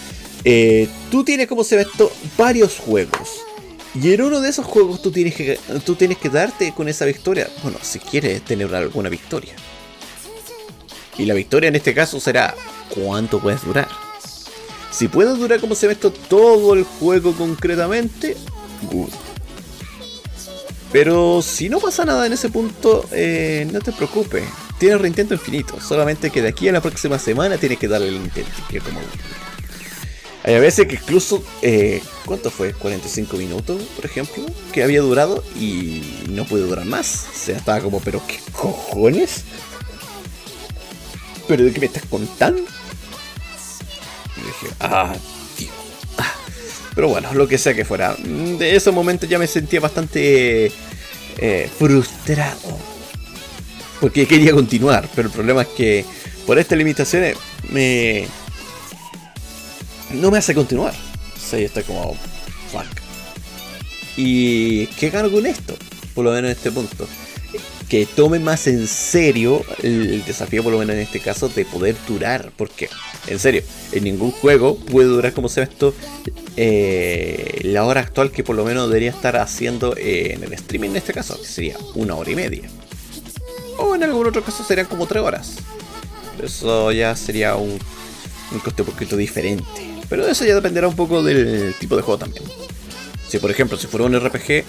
eh, 0.45 0.87
tú 1.11 1.25
tienes, 1.25 1.47
como 1.47 1.65
se 1.65 1.75
ve 1.75 1.81
esto, 1.81 2.09
varios 2.37 2.77
juegos. 2.77 3.41
Y 3.93 4.13
en 4.13 4.21
uno 4.21 4.39
de 4.39 4.49
esos 4.49 4.65
juegos 4.65 5.01
tú 5.01 5.11
tienes 5.11 5.35
que, 5.35 5.59
tú 5.85 5.95
tienes 5.95 6.17
que 6.17 6.29
darte 6.29 6.73
con 6.73 6.87
esa 6.87 7.05
victoria. 7.05 7.49
Bueno, 7.63 7.77
si 7.81 7.99
quieres 7.99 8.43
tener 8.43 8.73
alguna 8.73 9.09
victoria. 9.09 9.53
Y 11.17 11.25
la 11.25 11.33
victoria 11.33 11.67
en 11.67 11.75
este 11.75 11.93
caso 11.93 12.19
será 12.19 12.55
cuánto 12.89 13.39
puedes 13.39 13.63
durar. 13.65 13.89
Si 14.91 15.07
puedes 15.07 15.37
durar 15.37 15.59
como 15.59 15.75
se 15.75 15.87
ve 15.87 15.93
esto 15.93 16.11
todo 16.11 16.73
el 16.73 16.83
juego 16.83 17.33
concretamente, 17.33 18.37
good. 18.83 19.09
Pero 20.91 21.41
si 21.41 21.69
no 21.69 21.79
pasa 21.79 22.03
nada 22.03 22.25
en 22.25 22.33
ese 22.33 22.49
punto, 22.49 23.05
eh, 23.11 23.67
no 23.71 23.79
te 23.79 23.91
preocupes. 23.91 24.43
Tienes 24.77 24.99
reintento 24.99 25.33
infinito. 25.33 25.79
Solamente 25.79 26.29
que 26.29 26.41
de 26.41 26.49
aquí 26.49 26.67
a 26.67 26.71
la 26.71 26.81
próxima 26.81 27.17
semana 27.17 27.57
tienes 27.57 27.77
que 27.77 27.87
darle 27.87 28.09
el 28.09 28.15
intento. 28.15 28.51
como... 28.83 28.99
Hay 30.43 30.59
veces 30.59 30.87
que 30.87 30.95
incluso, 30.95 31.43
eh, 31.61 32.01
¿cuánto 32.25 32.49
fue? 32.49 32.73
45 32.73 33.37
minutos, 33.37 33.81
por 33.95 34.05
ejemplo, 34.05 34.43
que 34.71 34.83
había 34.83 35.01
durado 35.01 35.43
y 35.55 36.01
no 36.29 36.45
pude 36.45 36.61
durar 36.61 36.85
más. 36.85 37.27
O 37.31 37.37
sea, 37.37 37.57
estaba 37.57 37.79
como, 37.79 37.99
pero 37.99 38.21
¿qué 38.27 38.39
cojones? 38.51 39.43
¿pero 41.51 41.65
de 41.65 41.73
qué 41.73 41.81
me 41.81 41.87
estás 41.87 42.05
contando? 42.05 42.61
Y 42.61 44.39
dije, 44.39 44.75
ah, 44.79 45.13
tío. 45.57 45.67
Pero 46.95 47.09
bueno, 47.09 47.33
lo 47.33 47.45
que 47.45 47.57
sea 47.57 47.73
que 47.73 47.83
fuera. 47.83 48.15
De 48.15 48.73
ese 48.73 48.89
momento 48.91 49.25
ya 49.25 49.37
me 49.37 49.47
sentía 49.47 49.81
bastante 49.81 50.71
eh, 51.37 51.69
frustrado. 51.77 52.79
Porque 53.99 54.25
quería 54.27 54.53
continuar, 54.53 55.09
pero 55.13 55.27
el 55.27 55.33
problema 55.33 55.63
es 55.63 55.67
que 55.69 56.05
por 56.47 56.57
estas 56.57 56.77
limitaciones 56.77 57.35
me... 57.69 58.27
No 60.13 60.31
me 60.31 60.37
hace 60.37 60.53
continuar. 60.53 60.93
Sea, 61.37 61.59
yo 61.59 61.65
estoy 61.65 61.83
como... 61.83 62.15
Fuck. 62.71 62.85
¿Y 64.17 64.87
qué 64.87 65.09
gano 65.09 65.31
con 65.31 65.45
esto? 65.45 65.75
Por 66.13 66.25
lo 66.25 66.31
menos 66.31 66.51
en 66.51 66.57
este 66.57 66.71
punto 66.71 67.07
que 67.91 68.05
tome 68.05 68.39
más 68.39 68.67
en 68.67 68.87
serio 68.87 69.65
el 69.83 70.23
desafío, 70.23 70.63
por 70.63 70.71
lo 70.71 70.79
menos 70.79 70.95
en 70.95 71.01
este 71.01 71.19
caso, 71.19 71.49
de 71.49 71.65
poder 71.65 71.93
durar. 72.07 72.53
Porque, 72.55 72.89
en 73.27 73.37
serio, 73.37 73.63
en 73.91 74.05
ningún 74.05 74.31
juego 74.31 74.77
puede 74.77 75.09
durar 75.09 75.33
como 75.33 75.49
se 75.49 75.59
ve 75.59 75.67
esto 75.69 75.93
eh, 76.55 77.59
la 77.63 77.83
hora 77.83 77.99
actual 77.99 78.31
que 78.31 78.45
por 78.45 78.55
lo 78.55 78.63
menos 78.63 78.87
debería 78.87 79.09
estar 79.09 79.35
haciendo 79.35 79.93
en 79.97 80.41
el 80.41 80.53
streaming 80.53 80.91
en 80.91 80.95
este 80.95 81.11
caso, 81.11 81.37
sería 81.43 81.75
una 81.93 82.15
hora 82.15 82.31
y 82.31 82.35
media. 82.35 82.69
O 83.77 83.93
en 83.93 84.03
algún 84.03 84.25
otro 84.25 84.41
caso 84.41 84.63
serían 84.63 84.87
como 84.87 85.05
tres 85.05 85.21
horas. 85.21 85.55
Eso 86.41 86.93
ya 86.93 87.13
sería 87.17 87.57
un, 87.57 87.77
un 88.53 88.59
coste 88.59 88.83
un 88.83 88.87
poquito 88.87 89.17
diferente. 89.17 89.90
Pero 90.11 90.27
eso 90.27 90.45
ya 90.45 90.53
dependerá 90.53 90.87
un 90.87 90.95
poco 90.95 91.23
del 91.23 91.73
tipo 91.79 91.95
de 91.95 92.03
juego 92.03 92.19
también. 92.19 92.43
Si 93.27 93.39
por 93.39 93.49
ejemplo, 93.49 93.75
si 93.75 93.87
fuera 93.87 94.05
un 94.05 94.19
RPG, 94.19 94.63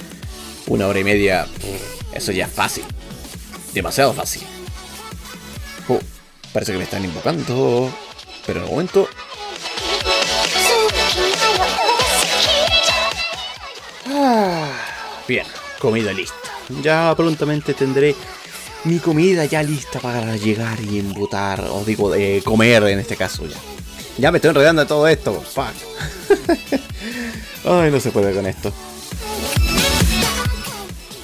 una 0.68 0.86
hora 0.86 1.00
y 1.00 1.04
media, 1.04 1.46
eso 2.14 2.32
ya 2.32 2.46
es 2.46 2.52
fácil 2.52 2.84
demasiado 3.72 4.12
fácil. 4.12 4.42
Oh, 5.88 5.98
parece 6.52 6.72
que 6.72 6.78
me 6.78 6.84
están 6.84 7.04
invocando. 7.04 7.92
Pero 8.46 8.60
en 8.60 8.66
el 8.66 8.70
momento... 8.70 9.08
Ah, 14.08 14.68
bien, 15.26 15.46
comida 15.78 16.12
lista. 16.12 16.36
Ya 16.82 17.14
prontamente 17.16 17.74
tendré 17.74 18.14
mi 18.84 18.98
comida 18.98 19.44
ya 19.44 19.62
lista 19.62 20.00
para 20.00 20.36
llegar 20.36 20.80
y 20.80 20.98
embutar, 20.98 21.60
o 21.70 21.84
digo, 21.84 22.10
de 22.10 22.42
comer 22.44 22.82
en 22.84 22.98
este 22.98 23.16
caso 23.16 23.46
ya. 23.46 23.56
Ya 24.18 24.30
me 24.30 24.38
estoy 24.38 24.50
enredando 24.50 24.82
en 24.82 24.88
todo 24.88 25.08
esto, 25.08 25.40
fuck. 25.40 25.72
Ay, 27.64 27.90
no 27.90 28.00
se 28.00 28.10
puede 28.10 28.34
con 28.34 28.46
esto. 28.46 28.72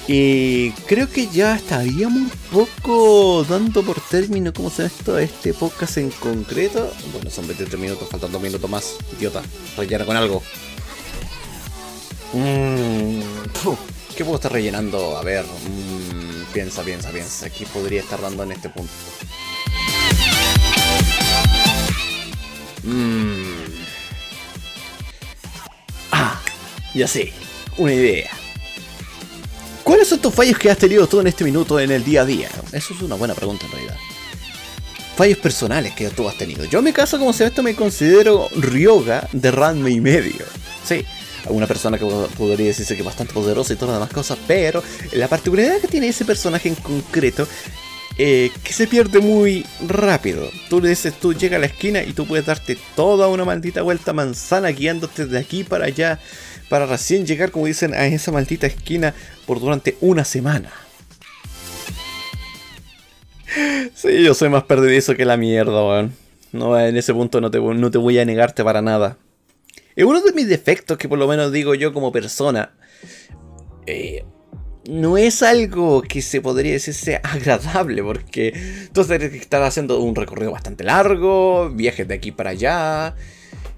Y 0.07 0.71
creo 0.87 1.07
que 1.07 1.27
ya 1.27 1.55
estaríamos 1.55 2.17
un 2.17 2.31
poco 2.51 3.45
dando 3.47 3.83
por 3.83 4.01
término, 4.01 4.51
¿cómo 4.51 4.71
se 4.71 4.87
esto? 4.87 5.19
Este 5.19 5.53
podcast 5.53 5.97
en 5.97 6.09
concreto. 6.09 6.91
Bueno, 7.13 7.29
son 7.29 7.45
23 7.45 7.79
minutos, 7.79 8.09
faltan 8.09 8.31
2 8.31 8.41
minutos 8.41 8.67
más. 8.67 8.95
Idiota, 9.19 9.43
rellena 9.77 10.05
con 10.05 10.17
algo. 10.17 10.41
Mm, 12.33 13.19
¿Qué 14.17 14.23
puedo 14.23 14.37
estar 14.37 14.51
rellenando? 14.51 15.15
A 15.15 15.23
ver, 15.23 15.45
mm, 15.45 16.53
piensa, 16.53 16.81
piensa, 16.81 17.11
piensa. 17.11 17.49
¿Qué 17.51 17.67
podría 17.67 18.01
estar 18.01 18.19
dando 18.19 18.41
en 18.41 18.53
este 18.53 18.69
punto? 18.69 18.91
Mm. 22.83 23.65
Ah, 26.11 26.41
ya 26.93 27.07
sé, 27.07 27.33
una 27.77 27.93
idea. 27.93 28.29
¿Cuáles 29.83 30.07
son 30.07 30.19
tus 30.19 30.33
fallos 30.33 30.57
que 30.57 30.69
has 30.69 30.77
tenido 30.77 31.07
tú 31.07 31.19
en 31.19 31.27
este 31.27 31.43
minuto 31.43 31.79
en 31.79 31.91
el 31.91 32.03
día 32.03 32.21
a 32.21 32.25
día? 32.25 32.49
Eso 32.71 32.93
es 32.93 33.01
una 33.01 33.15
buena 33.15 33.33
pregunta 33.33 33.65
en 33.65 33.71
realidad. 33.71 33.97
Fallos 35.15 35.39
personales 35.39 35.93
que 35.93 36.09
tú 36.09 36.29
has 36.29 36.37
tenido. 36.37 36.63
Yo 36.65 36.79
en 36.79 36.85
mi 36.85 36.93
caso, 36.93 37.17
como 37.17 37.33
se 37.33 37.45
esto, 37.45 37.63
me 37.63 37.75
considero 37.75 38.47
Ryoga 38.55 39.27
de 39.33 39.51
Ranma 39.51 39.89
y 39.89 39.99
medio. 39.99 40.45
Sí, 40.85 41.05
una 41.47 41.67
persona 41.67 41.97
que 41.97 42.05
podría 42.37 42.67
decirse 42.67 42.95
que 42.95 43.01
es 43.01 43.05
bastante 43.05 43.33
poderosa 43.33 43.73
y 43.73 43.75
todas 43.75 43.93
las 43.93 43.99
demás 43.99 44.13
cosas, 44.13 44.37
pero 44.47 44.83
la 45.13 45.27
particularidad 45.27 45.79
que 45.79 45.87
tiene 45.87 46.07
ese 46.07 46.25
personaje 46.25 46.69
en 46.69 46.75
concreto 46.75 47.47
eh, 48.21 48.51
que 48.65 48.73
se 48.73 48.85
pierde 48.85 49.21
muy 49.21 49.65
rápido. 49.87 50.51
Tú 50.69 50.81
le 50.81 50.89
dices, 50.89 51.13
tú 51.13 51.33
llegas 51.33 51.55
a 51.55 51.61
la 51.61 51.67
esquina 51.67 52.03
y 52.03 52.11
tú 52.11 52.27
puedes 52.27 52.45
darte 52.45 52.77
toda 52.93 53.29
una 53.29 53.45
maldita 53.45 53.81
vuelta 53.81 54.11
manzana 54.11 54.71
guiándote 54.71 55.25
de 55.25 55.39
aquí 55.39 55.63
para 55.63 55.85
allá 55.85 56.19
para 56.67 56.85
recién 56.85 57.25
llegar, 57.25 57.49
como 57.49 57.65
dicen, 57.65 57.93
a 57.93 58.05
esa 58.07 58.33
maldita 58.33 58.67
esquina 58.67 59.13
por 59.45 59.61
durante 59.61 59.95
una 60.01 60.25
semana. 60.25 60.69
Sí, 63.95 64.21
yo 64.21 64.33
soy 64.33 64.49
más 64.49 64.63
perdidizo 64.63 65.15
que 65.15 65.23
la 65.23 65.37
mierda, 65.37 65.81
weón. 65.81 66.13
No, 66.51 66.77
en 66.77 66.97
ese 66.97 67.13
punto 67.13 67.39
no 67.39 67.49
te, 67.49 67.59
no 67.59 67.89
te 67.89 67.97
voy 67.97 68.19
a 68.19 68.25
negarte 68.25 68.65
para 68.65 68.81
nada. 68.81 69.17
Es 69.95 70.03
uno 70.03 70.19
de 70.19 70.33
mis 70.33 70.49
defectos 70.49 70.97
que 70.97 71.07
por 71.07 71.19
lo 71.19 71.27
menos 71.27 71.53
digo 71.53 71.73
yo 71.73 71.93
como 71.93 72.11
persona. 72.11 72.73
Eh, 73.85 74.25
no 74.85 75.17
es 75.17 75.43
algo 75.43 76.01
que 76.01 76.21
se 76.21 76.41
podría 76.41 76.73
decir 76.73 76.93
sea 76.93 77.17
agradable, 77.23 78.03
porque 78.03 78.89
tú 78.93 79.03
tienes 79.03 79.31
que 79.31 79.37
estar 79.37 79.61
haciendo 79.63 79.99
un 79.99 80.15
recorrido 80.15 80.51
bastante 80.51 80.83
largo, 80.83 81.69
viajes 81.69 82.07
de 82.07 82.15
aquí 82.15 82.31
para 82.31 82.51
allá. 82.51 83.15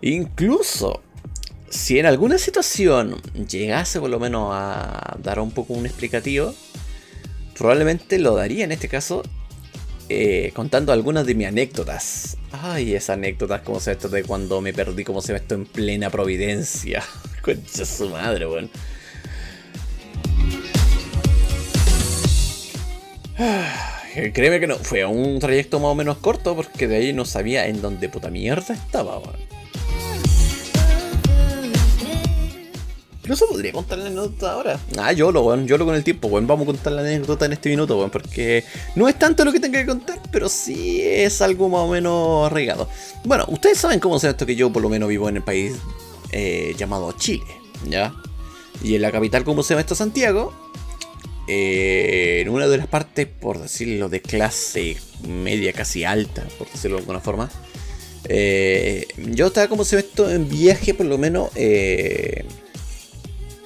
Incluso 0.02 1.02
si 1.70 2.00
en 2.00 2.06
alguna 2.06 2.38
situación 2.38 3.22
llegase 3.48 4.00
por 4.00 4.10
lo 4.10 4.20
menos 4.20 4.50
a 4.54 5.18
dar 5.24 5.40
un 5.40 5.52
poco 5.52 5.74
un 5.74 5.86
explicativo, 5.86 6.54
probablemente 7.58 8.20
lo 8.20 8.36
daría 8.36 8.66
en 8.66 8.72
este 8.72 8.88
caso 8.88 9.24
eh, 10.10 10.52
contando 10.54 10.92
algunas 10.92 11.26
de 11.26 11.36
mis 11.36 11.48
anécdotas. 11.48 12.38
Ay, 12.52 12.94
esas 12.96 13.12
anécdotas, 13.12 13.62
como 13.62 13.80
se 13.80 13.92
ve 13.92 13.96
esto 13.96 14.10
de 14.10 14.24
cuando 14.24 14.60
me 14.60 14.74
perdí, 14.74 15.06
como 15.06 15.22
se 15.22 15.32
ve 15.32 15.40
esto 15.40 15.56
en 15.56 15.66
plena 15.66 16.10
providencia. 16.10 17.02
Concha 17.42 17.86
su 17.86 18.10
madre, 18.10 18.46
weón. 18.46 18.70
Créeme 24.34 24.60
que 24.60 24.68
no, 24.68 24.76
fue 24.78 25.06
un 25.06 25.40
trayecto 25.40 25.80
más 25.80 25.90
o 25.90 25.96
menos 25.96 26.18
corto 26.18 26.56
porque 26.56 26.88
de 26.88 26.98
ahí 26.98 27.14
no 27.14 27.26
sabía 27.26 27.68
en 27.68 27.82
dónde 27.82 28.10
puta 28.10 28.30
mierda 28.30 28.74
estaba, 28.74 29.18
weón. 29.18 29.52
Incluso 33.22 33.48
podría 33.48 33.72
contar 33.72 34.00
la 34.00 34.08
anécdota 34.08 34.52
ahora. 34.52 34.80
Ah, 34.98 35.14
yo 35.14 35.32
lo, 35.32 35.56
yo 35.66 35.78
lo 35.78 35.86
con 35.86 35.96
el 35.96 36.04
tiempo, 36.04 36.28
weón. 36.28 36.48
Vamos 36.48 36.64
a 36.64 36.66
contar 36.68 36.92
la 36.92 37.02
anécdota 37.02 37.46
en 37.46 37.54
este 37.54 37.70
minuto, 37.70 37.98
weón, 37.98 38.10
porque 38.10 38.66
no 38.96 39.08
es 39.08 39.18
tanto 39.18 39.46
lo 39.46 39.54
que 39.54 39.60
tenga 39.60 39.80
que 39.80 39.86
contar, 39.86 40.20
pero 40.32 40.50
sí 40.50 41.02
es 41.02 41.42
algo 41.42 41.70
más 41.70 41.82
o 41.82 41.88
menos 41.88 42.48
arraigado. 42.48 42.90
Bueno, 43.24 43.46
ustedes 43.48 43.78
saben 43.78 44.00
cómo 44.00 44.20
se 44.20 44.30
esto 44.30 44.46
que 44.46 44.56
yo 44.56 44.74
por 44.74 44.82
lo 44.82 44.90
menos 44.90 45.08
vivo 45.08 45.30
en 45.30 45.38
el 45.38 45.44
país 45.44 45.74
eh, 46.32 46.76
llamado 46.78 47.14
Chile, 47.14 47.46
¿ya? 47.88 48.14
Y 48.84 48.96
en 48.96 49.02
la 49.04 49.12
capital, 49.12 49.44
como 49.46 49.64
se 49.64 49.74
llama 49.74 49.82
esto, 49.82 49.96
Santiago, 49.96 50.54
eh, 51.54 52.40
en 52.40 52.48
una 52.48 52.66
de 52.66 52.78
las 52.78 52.88
partes, 52.88 53.28
por 53.28 53.62
decirlo, 53.62 54.08
de 54.08 54.22
clase 54.22 54.96
media, 55.28 55.74
casi 55.74 56.06
alta, 56.06 56.46
por 56.58 56.72
decirlo 56.72 56.96
de 56.96 57.02
alguna 57.02 57.20
forma, 57.20 57.52
eh, 58.30 59.06
yo 59.18 59.48
estaba 59.48 59.68
como 59.68 59.84
se 59.84 59.98
ve 59.98 60.04
esto 60.04 60.32
en 60.32 60.48
viaje, 60.48 60.94
por 60.94 61.08
lo 61.08 61.18
menos, 61.18 61.50
eh, 61.56 62.46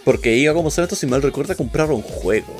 porque 0.03 0.35
iba 0.35 0.55
como 0.55 0.71
se 0.71 0.81
ve 0.81 0.85
esto, 0.85 0.95
si 0.95 1.05
mal 1.05 1.21
recuerdo, 1.21 1.53
a 1.53 1.55
comprar 1.55 1.91
un 1.91 2.01
juego. 2.01 2.55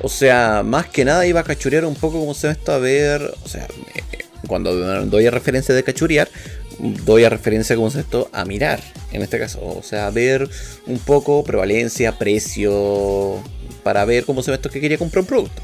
O 0.00 0.08
sea, 0.08 0.62
más 0.64 0.86
que 0.86 1.04
nada 1.04 1.26
iba 1.26 1.40
a 1.40 1.44
cachurear 1.44 1.84
un 1.84 1.94
poco 1.94 2.20
como 2.20 2.32
se 2.32 2.46
ve 2.46 2.54
esto 2.54 2.72
a 2.72 2.78
ver, 2.78 3.34
o 3.44 3.48
sea, 3.48 3.68
cuando 4.48 4.74
doy 5.04 5.26
a 5.26 5.30
referencia 5.30 5.74
de 5.74 5.84
cachurear, 5.84 6.30
doy 6.78 7.24
a 7.24 7.28
referencia 7.28 7.76
como 7.76 7.88
esto 7.88 8.30
a 8.32 8.46
mirar, 8.46 8.82
en 9.12 9.22
este 9.22 9.38
caso, 9.38 9.60
o 9.62 9.82
sea, 9.82 10.10
ver 10.10 10.48
un 10.86 10.98
poco 10.98 11.44
prevalencia, 11.44 12.18
precio, 12.18 13.42
para 13.82 14.04
ver 14.04 14.24
cómo 14.24 14.42
se 14.42 14.50
ve 14.50 14.56
esto 14.56 14.70
que 14.70 14.80
quería 14.80 14.98
comprar 14.98 15.22
un 15.22 15.26
producto. 15.26 15.62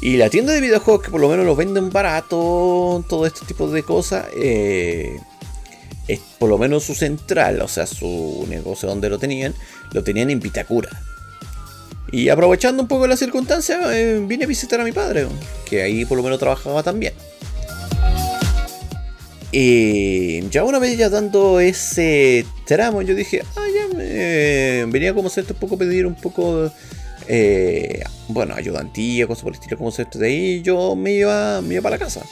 Y 0.00 0.16
la 0.16 0.30
tienda 0.30 0.52
de 0.52 0.60
videojuegos 0.60 1.02
que 1.02 1.10
por 1.10 1.20
lo 1.20 1.28
menos 1.28 1.44
lo 1.44 1.56
venden 1.56 1.90
barato, 1.90 3.04
todo 3.08 3.26
este 3.26 3.44
tipo 3.46 3.68
de 3.68 3.82
cosas, 3.82 4.26
eh, 4.40 5.16
es 6.06 6.20
por 6.38 6.48
lo 6.48 6.56
menos 6.56 6.84
su 6.84 6.94
central, 6.94 7.60
o 7.60 7.68
sea, 7.68 7.86
su 7.86 8.46
negocio 8.48 8.88
donde 8.88 9.10
lo 9.10 9.18
tenían, 9.18 9.54
lo 9.92 10.04
tenían 10.04 10.30
en 10.30 10.38
Vitacura. 10.38 10.90
Y 12.10 12.30
aprovechando 12.30 12.82
un 12.82 12.88
poco 12.88 13.06
la 13.06 13.16
circunstancia, 13.16 13.80
eh, 13.92 14.24
vine 14.26 14.44
a 14.44 14.46
visitar 14.46 14.80
a 14.80 14.84
mi 14.84 14.92
padre, 14.92 15.26
que 15.66 15.82
ahí 15.82 16.04
por 16.04 16.16
lo 16.16 16.22
menos 16.22 16.38
trabajaba 16.38 16.82
también. 16.82 17.12
Y 19.50 20.46
ya 20.50 20.64
una 20.64 20.78
vez 20.78 20.98
ya 20.98 21.08
dando 21.08 21.58
ese 21.60 22.44
tramo, 22.66 23.00
yo 23.02 23.14
dije, 23.14 23.42
ah, 23.56 23.66
ya 23.74 23.96
me... 23.96 24.84
venía 24.86 25.14
como 25.14 25.30
cierto 25.30 25.54
un 25.54 25.60
poco 25.60 25.78
pedir 25.78 26.06
un 26.06 26.14
poco, 26.14 26.70
eh, 27.26 28.02
bueno, 28.28 28.54
ayudantía, 28.54 29.26
cosas 29.26 29.44
por 29.44 29.52
el 29.52 29.58
estilo, 29.58 29.78
como 29.78 29.90
cierto. 29.90 30.18
De 30.18 30.28
ahí 30.28 30.62
yo 30.62 30.94
me 30.94 31.12
iba, 31.12 31.62
me 31.62 31.74
iba 31.74 31.82
para 31.82 31.96
la 31.96 32.04
casa. 32.04 32.22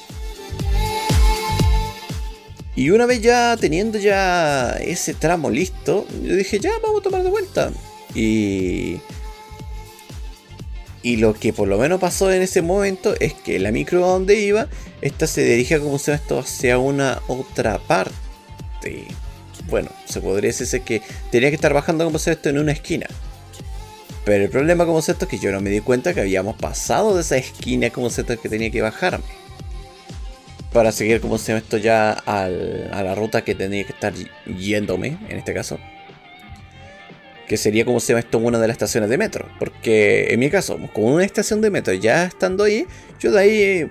Y 2.74 2.90
una 2.90 3.06
vez 3.06 3.22
ya 3.22 3.56
teniendo 3.56 3.98
ya 3.98 4.72
ese 4.72 5.14
tramo 5.14 5.48
listo, 5.48 6.06
yo 6.22 6.36
dije, 6.36 6.60
ya 6.60 6.72
vamos 6.82 7.00
a 7.00 7.04
tomar 7.04 7.22
de 7.22 7.30
vuelta. 7.30 7.72
Y 8.14 9.00
y 11.06 11.18
lo 11.18 11.34
que 11.34 11.52
por 11.52 11.68
lo 11.68 11.78
menos 11.78 12.00
pasó 12.00 12.32
en 12.32 12.42
ese 12.42 12.62
momento 12.62 13.14
es 13.20 13.32
que 13.32 13.60
la 13.60 13.70
micro 13.70 14.00
donde 14.00 14.40
iba, 14.40 14.66
esta 15.02 15.28
se 15.28 15.44
dirigía 15.44 15.78
como 15.78 16.00
se 16.00 16.12
esto 16.12 16.40
hacia 16.40 16.78
una 16.78 17.22
otra 17.28 17.78
parte. 17.78 19.04
Bueno, 19.68 19.88
se 20.04 20.20
podría 20.20 20.50
decir 20.50 20.82
que 20.82 21.02
tenía 21.30 21.50
que 21.50 21.54
estar 21.54 21.72
bajando 21.72 22.04
como 22.04 22.18
se 22.18 22.32
esto 22.32 22.48
en 22.48 22.58
una 22.58 22.72
esquina. 22.72 23.06
Pero 24.24 24.42
el 24.42 24.50
problema 24.50 24.84
como 24.84 25.00
se 25.00 25.12
esto 25.12 25.26
es 25.26 25.30
que 25.30 25.38
yo 25.38 25.52
no 25.52 25.60
me 25.60 25.70
di 25.70 25.78
cuenta 25.78 26.12
que 26.12 26.22
habíamos 26.22 26.56
pasado 26.56 27.14
de 27.14 27.20
esa 27.20 27.36
esquina 27.36 27.90
como 27.90 28.10
se 28.10 28.22
esto 28.22 28.40
que 28.40 28.48
tenía 28.48 28.72
que 28.72 28.82
bajarme. 28.82 29.22
Para 30.72 30.90
seguir 30.90 31.20
como 31.20 31.38
se 31.38 31.56
esto 31.56 31.76
ya 31.76 32.14
a 32.14 32.48
la 32.48 33.14
ruta 33.14 33.44
que 33.44 33.54
tenía 33.54 33.84
que 33.84 33.92
estar 33.92 34.12
yéndome, 34.44 35.18
en 35.28 35.38
este 35.38 35.54
caso 35.54 35.78
que 37.46 37.56
sería 37.56 37.84
como 37.84 38.00
se 38.00 38.08
llama 38.12 38.20
esto 38.20 38.38
una 38.38 38.58
de 38.58 38.66
las 38.66 38.74
estaciones 38.74 39.10
de 39.10 39.18
metro. 39.18 39.48
Porque 39.58 40.28
en 40.30 40.40
mi 40.40 40.50
caso, 40.50 40.78
con 40.92 41.04
una 41.04 41.24
estación 41.24 41.60
de 41.60 41.70
metro 41.70 41.92
ya 41.94 42.24
estando 42.24 42.64
ahí, 42.64 42.86
yo 43.20 43.32
de 43.32 43.40
ahí 43.40 43.62
eh, 43.62 43.90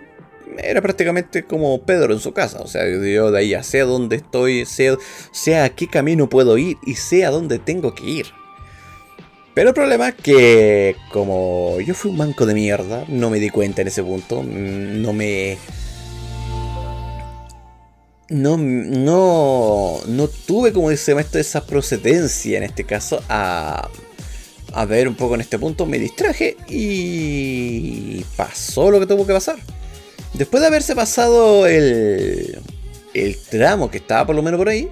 era 0.57 0.81
prácticamente 0.81 1.45
como 1.45 1.81
Pedro 1.81 2.13
en 2.13 2.19
su 2.19 2.33
casa. 2.33 2.59
O 2.59 2.67
sea, 2.67 2.83
yo 2.87 3.31
de 3.31 3.39
ahí 3.39 3.49
ya 3.49 3.63
sé 3.63 3.81
a 3.81 3.85
dónde 3.85 4.17
estoy, 4.17 4.65
sé, 4.65 4.97
sé 5.31 5.59
a 5.59 5.69
qué 5.69 5.87
camino 5.87 6.29
puedo 6.29 6.57
ir 6.57 6.77
y 6.85 6.95
sé 6.95 7.25
a 7.25 7.31
dónde 7.31 7.59
tengo 7.59 7.95
que 7.95 8.05
ir. 8.05 8.27
Pero 9.53 9.69
el 9.69 9.73
problema 9.73 10.09
es 10.09 10.15
que 10.15 10.97
como 11.11 11.79
yo 11.79 11.93
fui 11.93 12.11
un 12.11 12.17
banco 12.17 12.45
de 12.45 12.53
mierda, 12.53 13.05
no 13.07 13.29
me 13.29 13.39
di 13.39 13.49
cuenta 13.49 13.81
en 13.81 13.87
ese 13.87 14.03
punto, 14.03 14.43
mm, 14.43 15.01
no 15.01 15.13
me 15.13 15.57
no, 18.29 18.57
no, 18.57 19.99
no 20.07 20.27
tuve, 20.27 20.73
como 20.73 20.89
dice 20.89 21.13
esto, 21.19 21.39
esa 21.39 21.65
procedencia 21.65 22.57
en 22.57 22.63
este 22.63 22.83
caso 22.83 23.21
a, 23.29 23.89
a 24.73 24.85
ver 24.85 25.07
un 25.07 25.15
poco 25.15 25.35
en 25.35 25.41
este 25.41 25.59
punto. 25.59 25.85
Me 25.85 25.99
distraje 25.99 26.57
y 26.67 28.23
pasó 28.35 28.91
lo 28.91 28.99
que 28.99 29.07
tuvo 29.07 29.25
que 29.25 29.33
pasar. 29.33 29.57
Después 30.33 30.61
de 30.61 30.67
haberse 30.67 30.95
pasado 30.95 31.65
el, 31.67 32.59
el 33.13 33.37
tramo 33.37 33.89
que 33.89 33.97
estaba 33.97 34.25
por 34.25 34.35
lo 34.35 34.41
menos 34.41 34.57
por 34.57 34.69
ahí, 34.69 34.89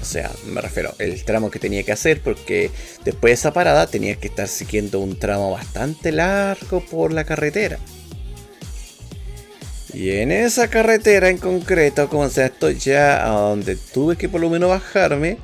o 0.00 0.04
sea, 0.04 0.30
me 0.46 0.60
refiero, 0.60 0.94
el 0.98 1.24
tramo 1.24 1.50
que 1.50 1.58
tenía 1.58 1.82
que 1.82 1.92
hacer, 1.92 2.22
porque 2.22 2.70
después 3.04 3.30
de 3.30 3.34
esa 3.34 3.52
parada 3.52 3.88
tenía 3.88 4.14
que 4.14 4.28
estar 4.28 4.46
siguiendo 4.46 5.00
un 5.00 5.18
tramo 5.18 5.50
bastante 5.50 6.12
largo 6.12 6.80
por 6.80 7.12
la 7.12 7.24
carretera. 7.24 7.78
Y 9.92 10.10
en 10.10 10.32
esa 10.32 10.68
carretera 10.68 11.30
en 11.30 11.38
concreto, 11.38 12.08
como 12.08 12.28
sea, 12.28 12.46
esto 12.46 12.70
ya 12.70 13.24
a 13.24 13.30
donde 13.30 13.76
tuve 13.76 14.16
que 14.16 14.28
por 14.28 14.40
lo 14.40 14.50
menos 14.50 14.68
bajarme, 14.68 15.38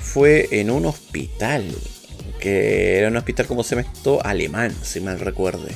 fue 0.00 0.48
en 0.50 0.70
un 0.70 0.86
hospital. 0.86 1.64
Que 2.40 2.98
era 2.98 3.08
un 3.08 3.16
hospital, 3.16 3.46
como 3.46 3.64
se 3.64 3.76
llama 3.76 3.88
esto, 3.92 4.24
alemán, 4.24 4.74
si 4.82 5.00
mal 5.00 5.18
recuerde. 5.18 5.72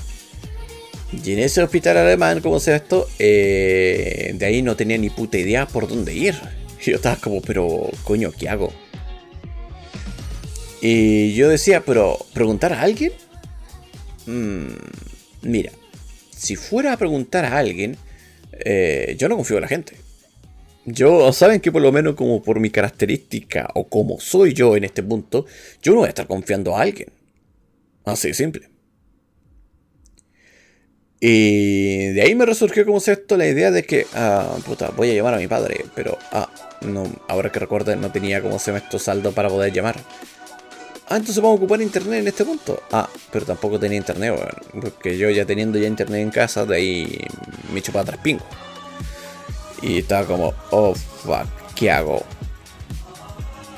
Y 1.13 1.33
en 1.33 1.41
ese 1.41 1.63
hospital 1.63 1.97
alemán, 1.97 2.41
como 2.41 2.61
se 2.61 2.77
esto, 2.77 3.09
eh, 3.19 4.33
de 4.35 4.47
ahí 4.47 4.63
no 4.63 4.77
tenía 4.77 4.99
ni 4.99 5.11
puta 5.11 5.39
idea 5.39 5.67
por 5.67 5.89
dónde 5.89 6.15
ir. 6.15 6.35
Yo 6.83 6.97
estaba 6.97 7.17
como, 7.17 7.43
pero 7.43 7.91
coño, 8.05 8.33
¿qué 8.33 8.49
hago? 8.49 8.73
Y 10.83 11.35
yo 11.35 11.51
decía, 11.51 11.83
pero 11.85 12.19
¿preguntar 12.33 12.73
a 12.73 12.81
alguien? 12.81 13.13
Mm, 14.25 14.69
mira, 15.43 15.73
si 16.35 16.57
fuera 16.57 16.95
a 16.95 16.97
preguntar 16.97 17.45
a 17.45 17.59
alguien, 17.59 17.99
eh, 18.65 19.17
yo 19.19 19.29
no 19.29 19.37
confío 19.37 19.57
en 19.57 19.63
la 19.63 19.69
gente. 19.69 19.97
Yo, 20.87 21.33
saben 21.33 21.61
que 21.61 21.71
por 21.71 21.83
lo 21.83 21.93
menos 21.93 22.15
como 22.15 22.43
por 22.43 22.59
mi 22.59 22.71
característica 22.71 23.69
o 23.75 23.89
como 23.89 24.19
soy 24.19 24.55
yo 24.55 24.77
en 24.77 24.85
este 24.85 25.03
punto, 25.03 25.47
yo 25.83 25.93
no 25.93 25.99
voy 25.99 26.07
a 26.07 26.11
estar 26.11 26.27
confiando 26.27 26.77
a 26.77 26.83
alguien. 26.83 27.09
Así 28.05 28.29
de 28.29 28.35
simple. 28.35 28.69
Y 31.21 32.07
de 32.13 32.23
ahí 32.23 32.35
me 32.35 32.47
resurgió 32.47 32.87
como 32.87 32.97
esto 32.97 33.37
la 33.37 33.47
idea 33.47 33.71
de 33.71 33.83
que, 33.83 34.07
ah, 34.15 34.57
voy 34.97 35.11
a 35.11 35.15
llamar 35.15 35.35
a 35.35 35.39
mi 35.39 35.47
padre, 35.47 35.85
pero, 35.95 36.17
ah, 36.33 36.49
no, 36.81 37.05
ahora 37.29 37.53
que 37.53 37.59
recuerdo 37.59 37.95
no 37.97 38.11
tenía 38.11 38.41
como 38.41 38.59
se 38.59 38.73
me 38.73 38.81
saldo 38.99 39.33
para 39.33 39.51
poder 39.51 39.71
llamar. 39.71 39.97
Ah, 41.11 41.17
entonces 41.17 41.43
vamos 41.43 41.55
a 41.55 41.57
ocupar 41.57 41.83
internet 41.83 42.21
en 42.21 42.29
este 42.29 42.45
punto. 42.45 42.81
Ah, 42.93 43.09
pero 43.33 43.45
tampoco 43.45 43.81
tenía 43.81 43.99
internet, 43.99 44.33
Porque 44.81 45.19
yo 45.19 45.29
ya 45.29 45.45
teniendo 45.45 45.77
ya 45.77 45.89
internet 45.89 46.21
en 46.21 46.31
casa, 46.31 46.65
de 46.65 46.77
ahí 46.77 47.19
me 47.73 47.81
echo 47.81 47.91
para 47.91 48.05
atrás 48.05 48.21
pingo. 48.23 48.45
Y 49.83 49.99
estaba 49.99 50.25
como, 50.25 50.55
oh 50.71 50.95
fuck, 50.95 51.49
¿qué 51.75 51.91
hago? 51.91 52.23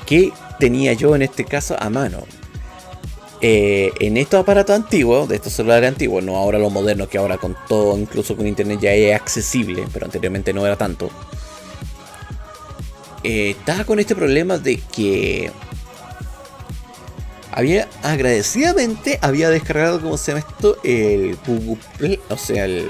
¿Qué 0.05 0.31
tenía 0.59 0.93
yo 0.93 1.15
en 1.15 1.23
este 1.23 1.43
caso 1.43 1.75
a 1.79 1.89
mano? 1.89 2.23
Eh, 3.41 3.91
en 3.99 4.17
estos 4.17 4.39
aparatos 4.39 4.75
antiguos, 4.75 5.27
de 5.27 5.37
estos 5.37 5.53
celulares 5.53 5.89
antiguos, 5.89 6.23
no 6.23 6.37
ahora 6.37 6.59
los 6.59 6.71
modernos, 6.71 7.07
que 7.07 7.17
ahora 7.17 7.39
con 7.39 7.57
todo, 7.67 7.97
incluso 7.97 8.37
con 8.37 8.45
internet 8.45 8.79
ya 8.79 8.93
es 8.93 9.15
accesible, 9.15 9.87
pero 9.91 10.05
anteriormente 10.05 10.53
no 10.53 10.67
era 10.67 10.75
tanto. 10.75 11.09
Eh, 13.23 13.55
estaba 13.57 13.85
con 13.85 13.99
este 13.99 14.13
problema 14.15 14.59
de 14.59 14.77
que 14.77 15.51
había 17.55 17.87
agradecidamente 18.01 19.19
había 19.21 19.49
descargado, 19.49 20.01
como 20.01 20.17
se 20.17 20.31
llama 20.31 20.45
esto? 20.47 20.77
El 20.83 21.37
Google 21.45 22.19
o 22.29 22.37
sea, 22.37 22.65
el, 22.65 22.87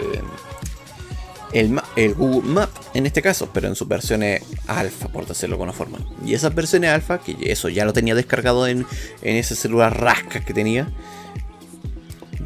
el, 1.96 2.14
Google 2.16 2.50
Map 2.50 2.70
en 2.94 3.06
este 3.06 3.22
caso, 3.22 3.50
pero 3.54 3.68
en 3.68 3.76
sus 3.76 3.88
versiones 3.88 4.44
alfa, 4.68 5.10
por 5.10 5.26
decirlo 5.26 5.56
de 5.56 5.64
alguna 5.64 5.74
forma. 5.74 6.00
Y 6.26 6.34
esas 6.34 6.56
versiones 6.56 6.92
alfa, 6.92 7.20
que 7.20 7.36
eso 7.52 7.70
ya 7.70 7.86
lo 7.86 7.94
tenía 7.94 8.16
descargado 8.16 8.68
en, 8.68 8.86
en 9.22 9.36
ese 9.36 9.56
celular 9.56 10.00
rasca 10.00 10.44
que 10.44 10.54
tenía. 10.54 10.90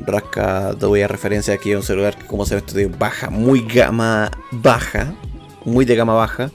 Rasca, 0.05 0.73
doy 0.73 1.01
a 1.01 1.07
referencia 1.07 1.53
aquí 1.53 1.73
a 1.73 1.77
un 1.77 1.83
celular 1.83 2.17
que, 2.17 2.25
como 2.25 2.45
se 2.45 2.55
ve, 2.55 2.59
esto 2.59 2.75
de 2.75 2.87
baja, 2.87 3.29
muy 3.29 3.61
gama 3.61 4.31
baja, 4.51 5.13
muy 5.65 5.85
de 5.85 5.95
gama 5.95 6.13
baja, 6.13 6.51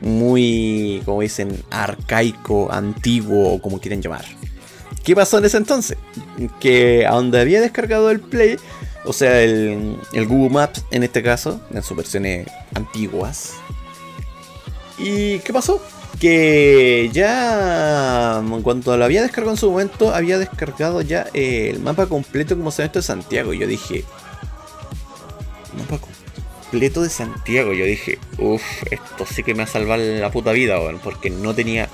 muy, 0.00 1.02
como 1.04 1.22
dicen, 1.22 1.62
arcaico, 1.70 2.72
antiguo, 2.72 3.54
o 3.54 3.62
como 3.62 3.80
quieren 3.80 4.02
llamar 4.02 4.24
¿Qué 5.04 5.14
pasó 5.16 5.38
en 5.38 5.44
ese 5.44 5.56
entonces? 5.56 5.98
Que 6.60 7.06
a 7.06 7.12
donde 7.12 7.40
había 7.40 7.60
descargado 7.60 8.10
el 8.10 8.20
Play, 8.20 8.56
o 9.04 9.12
sea, 9.12 9.42
el, 9.42 9.96
el 10.12 10.26
Google 10.26 10.50
Maps 10.50 10.84
en 10.90 11.02
este 11.02 11.22
caso, 11.22 11.60
en 11.72 11.82
sus 11.82 11.96
versiones 11.96 12.46
antiguas. 12.74 13.54
¿Y 14.98 15.40
qué 15.40 15.52
pasó? 15.52 15.82
Que 16.20 17.10
ya 17.12 18.40
cuando 18.62 18.96
lo 18.96 19.04
había 19.04 19.22
descargado 19.22 19.54
en 19.54 19.56
su 19.56 19.70
momento, 19.70 20.14
había 20.14 20.38
descargado 20.38 21.00
ya 21.00 21.26
el 21.34 21.80
mapa 21.80 22.06
completo 22.06 22.56
como 22.56 22.70
se 22.70 22.82
ve 22.82 22.86
esto 22.86 23.00
de 23.00 23.04
Santiago. 23.04 23.52
Yo 23.52 23.66
dije, 23.66 24.04
mapa 25.76 25.98
completo 25.98 27.02
de 27.02 27.08
Santiago. 27.08 27.72
Yo 27.72 27.84
dije, 27.84 28.18
uff, 28.38 28.62
esto 28.90 29.26
sí 29.26 29.42
que 29.42 29.54
me 29.54 29.64
va 29.64 29.64
a 29.64 29.72
salvar 29.72 29.98
la 29.98 30.30
puta 30.30 30.52
vida, 30.52 30.78
porque 31.02 31.30
no 31.30 31.54
tenía 31.54 31.88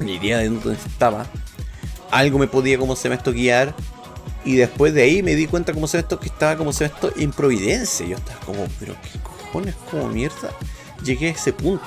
ni 0.00 0.14
idea 0.14 0.38
de 0.38 0.48
dónde 0.48 0.72
estaba. 0.72 1.26
Algo 2.10 2.38
me 2.38 2.46
podía 2.46 2.78
como 2.78 2.96
se 2.96 3.08
me 3.08 3.14
esto 3.14 3.32
guiar. 3.32 3.74
Y 4.44 4.56
después 4.56 4.94
de 4.94 5.02
ahí 5.02 5.22
me 5.22 5.34
di 5.34 5.46
cuenta 5.46 5.72
como 5.72 5.86
se 5.86 5.98
esto 5.98 6.18
que 6.18 6.28
estaba 6.28 6.56
como 6.56 6.72
se 6.72 6.86
esto 6.86 7.12
en 7.16 7.32
Providencia. 7.32 8.06
Yo 8.06 8.16
estaba 8.16 8.40
como, 8.40 8.66
pero 8.78 8.94
qué 9.02 9.18
cojones, 9.20 9.74
como 9.90 10.08
mierda. 10.08 10.50
Llegué 11.04 11.28
a 11.28 11.32
ese 11.32 11.52
punto. 11.52 11.84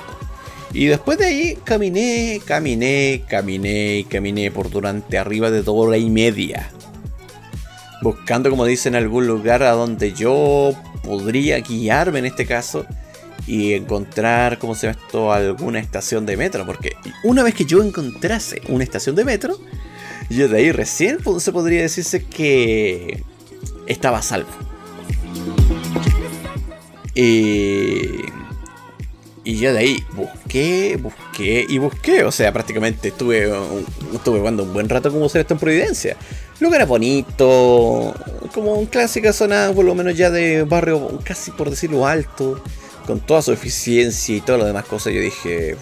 Y 0.72 0.86
después 0.86 1.18
de 1.18 1.26
ahí 1.26 1.58
caminé, 1.64 2.40
caminé, 2.44 3.24
caminé, 3.28 4.06
caminé 4.08 4.50
por 4.50 4.70
durante 4.70 5.18
arriba 5.18 5.50
de 5.50 5.62
dos 5.62 5.96
y 5.96 6.08
media. 6.08 6.70
Buscando, 8.02 8.48
como 8.48 8.64
dicen, 8.64 8.94
algún 8.94 9.26
lugar 9.26 9.62
a 9.62 9.72
donde 9.72 10.12
yo 10.12 10.72
podría 11.04 11.58
guiarme 11.60 12.20
en 12.20 12.26
este 12.26 12.46
caso 12.46 12.86
y 13.46 13.74
encontrar, 13.74 14.58
como 14.58 14.74
se 14.74 14.86
llama 14.86 14.98
esto, 15.00 15.32
alguna 15.32 15.78
estación 15.78 16.24
de 16.24 16.36
metro. 16.36 16.64
Porque 16.64 16.96
una 17.24 17.42
vez 17.42 17.54
que 17.54 17.64
yo 17.64 17.82
encontrase 17.82 18.62
una 18.68 18.84
estación 18.84 19.14
de 19.14 19.24
metro, 19.24 19.58
yo 20.34 20.48
de 20.48 20.58
ahí 20.58 20.72
recién 20.72 21.18
se 21.38 21.52
podría 21.52 21.82
decirse 21.82 22.24
que 22.24 23.22
estaba 23.86 24.18
a 24.18 24.22
salvo. 24.22 24.50
Y, 27.14 28.22
y 29.44 29.56
yo 29.58 29.72
de 29.72 29.78
ahí 29.78 30.04
busqué, 30.14 30.96
busqué 30.96 31.66
y 31.68 31.78
busqué. 31.78 32.24
O 32.24 32.32
sea, 32.32 32.52
prácticamente 32.52 33.08
estuve, 33.08 33.52
estuve 34.14 34.38
jugando 34.38 34.62
un 34.62 34.72
buen 34.72 34.88
rato 34.88 35.12
como 35.12 35.28
se 35.28 35.40
esto 35.40 35.54
en 35.54 35.60
Providencia. 35.60 36.16
Lugar 36.60 36.86
bonito, 36.86 38.14
como 38.54 38.74
un 38.74 38.86
clásica 38.86 39.32
zona, 39.32 39.72
por 39.74 39.84
lo 39.84 39.94
menos 39.94 40.16
ya 40.16 40.30
de 40.30 40.62
barrio, 40.62 41.18
casi 41.24 41.50
por 41.50 41.70
decirlo 41.70 42.06
alto 42.06 42.62
con 43.06 43.20
toda 43.20 43.42
su 43.42 43.52
eficiencia 43.52 44.36
y 44.36 44.40
todas 44.40 44.60
las 44.60 44.68
demás 44.68 44.84
cosas, 44.84 45.12
yo 45.12 45.20
dije, 45.20 45.76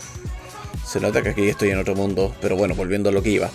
se 0.87 1.01
nota 1.01 1.23
que 1.23 1.31
aquí 1.31 1.49
estoy 1.49 1.71
en 1.71 1.79
otro 1.79 1.95
mundo, 1.95 2.35
pero 2.41 2.57
bueno, 2.57 2.75
volviendo 2.75 3.11
a 3.11 3.13
lo 3.13 3.23
que 3.23 3.31
iba. 3.31 3.51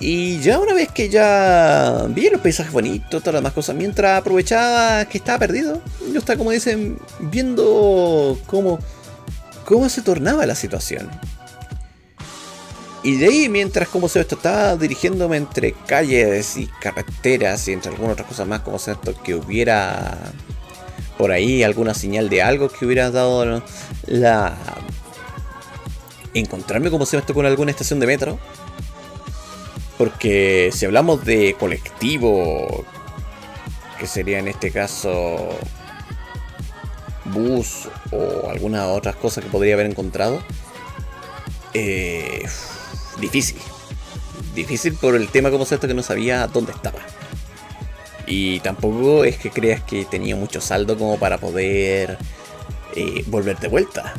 Y 0.00 0.38
ya 0.40 0.60
una 0.60 0.74
vez 0.74 0.90
que 0.92 1.08
ya 1.08 2.06
vi 2.10 2.30
los 2.30 2.40
paisajes 2.40 2.72
bonitos, 2.72 3.20
todas 3.20 3.34
las 3.34 3.42
demás 3.42 3.52
cosas, 3.52 3.74
mientras 3.74 4.20
aprovechaba 4.20 5.04
que 5.06 5.18
estaba 5.18 5.40
perdido, 5.40 5.82
yo 6.12 6.20
estaba, 6.20 6.38
como 6.38 6.52
dicen, 6.52 6.98
viendo 7.18 8.38
cómo, 8.46 8.78
cómo 9.64 9.88
se 9.88 10.02
tornaba 10.02 10.46
la 10.46 10.54
situación. 10.54 11.10
Y 13.02 13.16
de 13.16 13.26
ahí, 13.26 13.48
mientras 13.48 13.88
como 13.88 14.08
se 14.08 14.20
estaba 14.20 14.76
dirigiéndome 14.76 15.36
entre 15.36 15.72
calles 15.72 16.56
y 16.56 16.66
carreteras 16.80 17.66
y 17.68 17.72
entre 17.72 17.90
algunas 17.90 18.12
otras 18.12 18.28
cosas 18.28 18.46
más, 18.46 18.60
como 18.60 18.78
se 18.78 18.92
esto 18.92 19.14
que 19.22 19.34
hubiera 19.34 20.16
por 21.16 21.32
ahí 21.32 21.64
alguna 21.64 21.94
señal 21.94 22.28
de 22.28 22.42
algo 22.42 22.68
que 22.68 22.86
hubiera 22.86 23.10
dado 23.10 23.62
la... 24.06 24.56
Encontrarme 26.34 26.90
como 26.90 27.04
se 27.06 27.16
me 27.16 27.22
con 27.22 27.46
alguna 27.46 27.72
estación 27.72 27.98
de 27.98 28.06
metro. 28.06 28.38
Porque 29.98 30.70
si 30.72 30.86
hablamos 30.86 31.24
de 31.24 31.56
colectivo, 31.58 32.84
que 33.98 34.06
sería 34.06 34.38
en 34.38 34.48
este 34.48 34.70
caso 34.70 35.48
bus 37.26 37.88
o 38.10 38.48
alguna 38.48 38.86
otras 38.86 39.16
cosas 39.16 39.44
que 39.44 39.50
podría 39.50 39.74
haber 39.74 39.86
encontrado, 39.86 40.40
eh, 41.74 42.46
difícil. 43.20 43.58
Difícil 44.54 44.94
por 44.94 45.14
el 45.14 45.28
tema 45.28 45.50
como 45.50 45.64
esto 45.64 45.86
que 45.86 45.94
no 45.94 46.02
sabía 46.02 46.46
dónde 46.46 46.72
estaba. 46.72 47.00
Y 48.26 48.60
tampoco 48.60 49.24
es 49.24 49.38
que 49.38 49.50
creas 49.50 49.82
que 49.82 50.04
tenía 50.04 50.36
mucho 50.36 50.60
saldo 50.60 50.96
como 50.96 51.18
para 51.18 51.38
poder 51.38 52.18
eh, 52.94 53.24
volver 53.26 53.58
de 53.58 53.68
vuelta. 53.68 54.14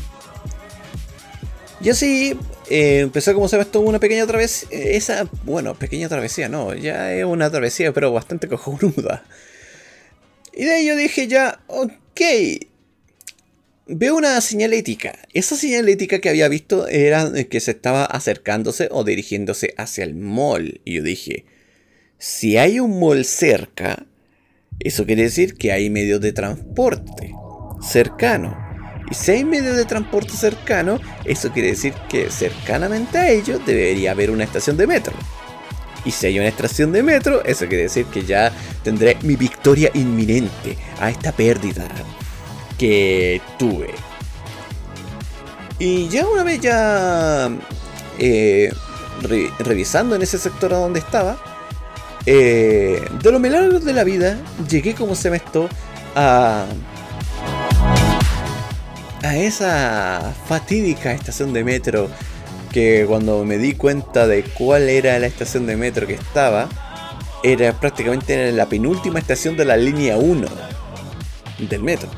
Y 1.82 1.90
así 1.90 2.38
eh, 2.70 3.00
empezó 3.00 3.34
como 3.34 3.48
se 3.48 3.56
ve 3.56 3.64
esto 3.64 3.80
una 3.82 4.00
pequeña 4.00 4.28
travesía. 4.28 4.70
Esa, 4.72 5.30
bueno, 5.44 5.76
pequeña 5.76 6.10
travesía, 6.10 6.50
no, 6.50 6.74
ya 6.76 7.14
es 7.14 7.26
una 7.26 7.50
travesía, 7.50 7.94
pero 7.94 8.12
bastante 8.12 8.48
cojonuda. 8.48 9.24
Y 10.54 10.66
de 10.66 10.74
ahí 10.74 10.88
yo 10.88 10.96
dije 10.96 11.28
ya, 11.28 11.62
ok. 11.68 12.22
Veo 13.92 14.18
una 14.18 14.40
señalética. 14.42 15.18
Esa 15.34 15.56
señalética 15.56 16.20
que 16.20 16.30
había 16.30 16.48
visto 16.48 16.88
era 16.88 17.32
que 17.50 17.60
se 17.60 17.72
estaba 17.72 18.06
acercándose 18.06 18.88
o 18.92 19.04
dirigiéndose 19.04 19.74
hacia 19.78 20.04
el 20.04 20.14
mall. 20.14 20.82
Y 20.86 20.98
yo 20.98 21.04
dije, 21.04 21.46
si 22.20 22.58
hay 22.58 22.80
un 22.80 23.00
mall 23.00 23.26
cerca, 23.26 24.06
eso 24.80 25.06
quiere 25.06 25.24
decir 25.24 25.56
que 25.56 25.72
hay 25.72 25.90
medios 25.90 26.22
de 26.22 26.34
transporte 26.34 27.34
cercano. 27.82 28.69
Y 29.12 29.32
hay 29.32 29.44
medios 29.44 29.76
de 29.76 29.86
transporte 29.86 30.34
cercano, 30.34 31.00
eso 31.26 31.52
quiere 31.52 31.70
decir 31.70 31.94
que 32.10 32.30
cercanamente 32.30 33.18
a 33.18 33.30
ellos 33.30 33.60
debería 33.66 34.12
haber 34.12 34.30
una 34.32 34.44
estación 34.44 34.78
de 34.78 34.88
metro. 34.88 35.14
Y 36.06 36.12
si 36.12 36.28
hay 36.28 36.40
una 36.40 36.48
estación 36.48 36.92
de 36.92 37.04
metro, 37.04 37.44
eso 37.44 37.68
quiere 37.68 37.84
decir 37.84 38.06
que 38.06 38.24
ya 38.24 38.52
tendré 38.84 39.18
mi 39.22 39.36
victoria 39.36 39.92
inminente 39.94 40.78
a 41.00 41.10
esta 41.10 41.32
pérdida 41.32 41.88
que 42.78 43.42
tuve. 43.58 43.94
Y 45.80 46.08
ya 46.10 46.28
una 46.28 46.44
vez 46.44 46.62
ya 46.62 47.50
eh, 48.18 48.72
revisando 49.60 50.16
en 50.16 50.22
ese 50.22 50.38
sector 50.38 50.74
a 50.74 50.78
donde 50.78 51.00
estaba, 51.00 51.38
eh, 52.26 53.04
de 53.22 53.32
los 53.32 53.42
milagros 53.42 53.84
de 53.84 53.94
la 53.94 54.04
vida, 54.04 54.38
llegué 54.70 54.94
como 54.94 55.16
se 55.16 55.30
me 55.30 55.42
a. 56.16 56.66
a 59.24 59.36
esa 59.36 60.34
fatídica 60.48 61.12
estación 61.12 61.54
de 61.54 61.64
metro. 61.64 62.10
Que 62.72 63.06
cuando 63.08 63.44
me 63.46 63.58
di 63.58 63.74
cuenta 63.74 64.28
de 64.28 64.44
cuál 64.44 64.90
era 64.90 65.18
la 65.18 65.26
estación 65.26 65.66
de 65.66 65.76
metro 65.76 66.06
que 66.06 66.14
estaba, 66.14 66.70
era 67.44 67.74
prácticamente 67.80 68.52
la 68.52 68.68
penúltima 68.68 69.18
estación 69.18 69.58
de 69.58 69.66
la 69.66 69.76
línea 69.76 70.18
1 70.18 70.48
del 71.58 71.82
metro. 71.82 72.10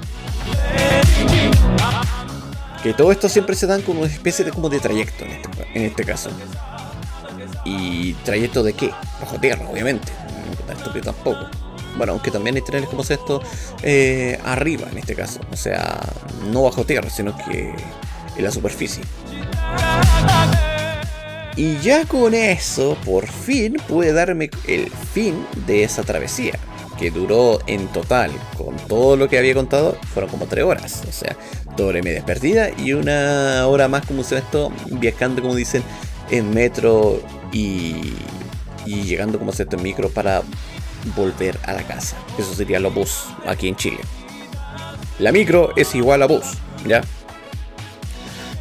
Que 2.83 2.93
todo 2.93 3.11
esto 3.11 3.29
siempre 3.29 3.55
se 3.55 3.67
dan 3.67 3.81
como 3.81 4.01
una 4.01 4.11
especie 4.11 4.43
de, 4.43 4.51
como 4.51 4.67
de 4.67 4.79
trayecto 4.79 5.23
en 5.23 5.31
este, 5.31 5.49
en 5.73 5.81
este 5.83 6.03
caso. 6.03 6.29
¿Y 7.63 8.13
trayecto 8.25 8.63
de 8.63 8.73
qué? 8.73 8.91
Bajo 9.21 9.39
tierra, 9.39 9.69
obviamente. 9.69 10.11
No 10.49 10.65
tan 10.65 10.77
estúpido 10.77 11.13
tampoco. 11.13 11.45
Bueno, 12.01 12.13
aunque 12.13 12.31
también 12.31 12.55
hay 12.55 12.63
trenes 12.63 12.89
como 12.89 13.03
esto 13.03 13.43
eh, 13.83 14.39
arriba 14.43 14.87
en 14.91 14.97
este 14.97 15.13
caso. 15.13 15.39
O 15.51 15.55
sea, 15.55 15.99
no 16.51 16.63
bajo 16.63 16.83
tierra, 16.83 17.11
sino 17.11 17.37
que 17.37 17.75
en 18.35 18.43
la 18.43 18.49
superficie. 18.49 19.03
Y 21.55 21.77
ya 21.77 22.05
con 22.05 22.33
eso, 22.33 22.97
por 23.05 23.27
fin, 23.27 23.77
pude 23.87 24.13
darme 24.13 24.49
el 24.65 24.89
fin 24.89 25.45
de 25.67 25.83
esa 25.83 26.01
travesía. 26.01 26.57
Que 26.97 27.11
duró 27.11 27.59
en 27.67 27.87
total, 27.89 28.31
con 28.57 28.75
todo 28.87 29.15
lo 29.15 29.29
que 29.29 29.37
había 29.37 29.53
contado, 29.53 29.95
fueron 30.11 30.31
como 30.31 30.47
3 30.47 30.65
horas. 30.65 31.03
O 31.07 31.11
sea, 31.11 31.37
y 31.77 32.01
media 32.01 32.25
perdida 32.25 32.71
y 32.79 32.93
una 32.93 33.67
hora 33.67 33.87
más, 33.87 34.07
como 34.07 34.23
se 34.23 34.39
esto, 34.39 34.71
viajando, 34.89 35.43
como 35.43 35.53
dicen, 35.53 35.83
en 36.31 36.51
metro 36.51 37.21
y, 37.51 38.15
llegando 38.87 39.37
como 39.37 39.51
cierto 39.51 39.77
micro 39.77 40.09
para 40.09 40.41
volver 41.15 41.57
a 41.63 41.73
la 41.73 41.83
casa. 41.83 42.17
Eso 42.37 42.53
sería 42.53 42.79
lo 42.79 42.91
bus 42.91 43.25
aquí 43.45 43.67
en 43.67 43.75
Chile. 43.75 43.99
La 45.19 45.31
micro 45.31 45.71
es 45.75 45.93
igual 45.95 46.23
a 46.23 46.27
bus, 46.27 46.45
¿ya? 46.85 47.01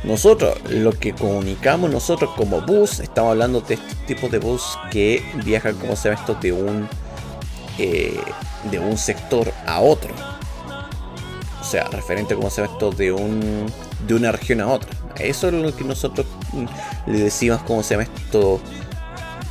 Nosotros, 0.03 0.57
lo 0.69 0.93
que 0.93 1.13
comunicamos 1.13 1.91
nosotros 1.91 2.31
como 2.37 2.63
bus, 2.63 3.01
estamos 3.01 3.33
hablando 3.33 3.61
de 3.61 3.75
este 3.75 3.95
tipo 4.07 4.29
de 4.29 4.39
bus 4.39 4.79
que 4.91 5.23
viajan 5.45 5.75
como 5.77 5.95
se 5.95 6.09
llama 6.09 6.21
esto 6.21 6.35
de 6.35 6.53
un 6.53 6.89
eh, 7.79 8.21
de 8.71 8.79
un 8.79 8.97
sector 8.97 9.53
a 9.67 9.81
otro. 9.81 10.15
O 11.61 11.65
sea, 11.65 11.85
referente 11.89 12.35
como 12.35 12.49
se 12.49 12.63
llama 12.63 12.73
esto 12.73 12.91
de 12.91 13.13
un 13.13 13.67
de 14.07 14.15
una 14.15 14.33
región 14.33 14.61
a 14.63 14.69
otra. 14.69 14.91
Eso 15.19 15.49
es 15.49 15.55
lo 15.55 15.77
que 15.77 15.85
nosotros 15.85 16.27
le 17.07 17.19
decimos, 17.19 17.63
como 17.63 17.83
se 17.83 17.95
llama 17.95 18.05
esto, 18.05 18.59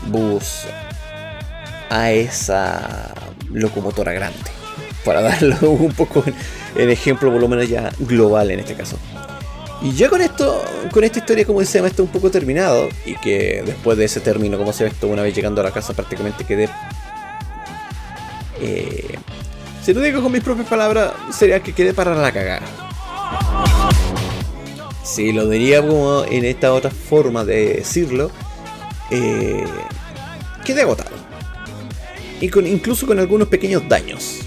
bus 0.07 0.65
a 1.89 2.11
esa 2.11 3.13
locomotora 3.51 4.13
grande. 4.13 4.37
Para 5.03 5.21
darlo 5.21 5.57
un 5.71 5.91
poco 5.93 6.23
en 6.75 6.89
ejemplo, 6.89 7.31
por 7.31 7.41
lo 7.41 7.47
menos 7.47 7.67
ya 7.67 7.91
global 7.99 8.51
en 8.51 8.59
este 8.59 8.75
caso. 8.75 8.97
Y 9.81 9.93
ya 9.93 10.09
con 10.09 10.21
esto, 10.21 10.61
con 10.91 11.03
esta 11.05 11.19
historia, 11.19 11.45
como 11.45 11.63
se 11.63 11.77
llama, 11.77 11.87
está 11.87 12.03
un 12.03 12.09
poco 12.09 12.29
terminado. 12.29 12.89
Y 13.05 13.15
que 13.15 13.63
después 13.65 13.97
de 13.97 14.05
ese 14.05 14.19
término, 14.19 14.57
como 14.57 14.73
se 14.73 14.83
ve 14.83 14.89
esto, 14.89 15.07
una 15.07 15.21
vez 15.21 15.33
llegando 15.33 15.61
a 15.61 15.63
la 15.63 15.71
casa, 15.71 15.93
prácticamente 15.93 16.43
quedé. 16.43 16.69
Eh, 18.59 19.17
si 19.81 19.93
lo 19.93 20.01
digo 20.01 20.21
con 20.21 20.31
mis 20.31 20.43
propias 20.43 20.67
palabras, 20.67 21.13
sería 21.31 21.61
que 21.61 21.73
quedé 21.73 21.93
para 21.93 22.13
la 22.13 22.31
cagada. 22.31 22.67
Si 25.03 25.31
lo 25.31 25.47
diría 25.47 25.81
como 25.81 26.23
en 26.25 26.43
esta 26.43 26.73
otra 26.73 26.91
forma 26.91 27.45
de 27.45 27.75
decirlo, 27.75 28.31
eh, 29.11 29.63
quedé 30.65 30.81
agotado. 30.81 31.18
Y 32.41 32.49
con, 32.49 32.65
incluso 32.65 33.05
con 33.05 33.19
algunos 33.19 33.47
pequeños 33.47 33.87
daños. 33.87 34.41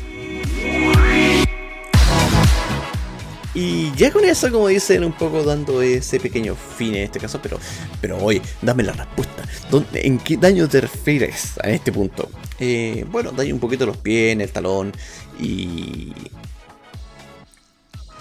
Y 3.55 3.93
ya 3.97 4.11
con 4.11 4.25
eso, 4.25 4.51
como 4.51 4.69
dicen, 4.69 5.05
un 5.05 5.13
poco 5.13 5.43
dando 5.43 5.83
ese 5.83 6.19
pequeño 6.19 6.55
fin 6.55 6.95
en 6.95 7.03
este 7.03 7.21
caso, 7.21 7.39
pero, 7.43 7.59
pero 8.01 8.17
oye, 8.17 8.41
dame 8.63 8.83
la 8.83 8.93
respuesta. 8.93 9.45
¿En 9.93 10.19
qué 10.19 10.39
daño 10.39 10.67
te 10.69 10.81
refieres 10.81 11.59
a 11.63 11.69
este 11.69 11.93
punto? 11.93 12.31
Eh, 12.59 13.05
bueno, 13.11 13.31
daño 13.31 13.53
un 13.53 13.61
poquito 13.61 13.85
los 13.85 13.99
pies, 13.99 14.33
en 14.33 14.41
el 14.41 14.51
talón 14.51 14.93
y... 15.39 16.13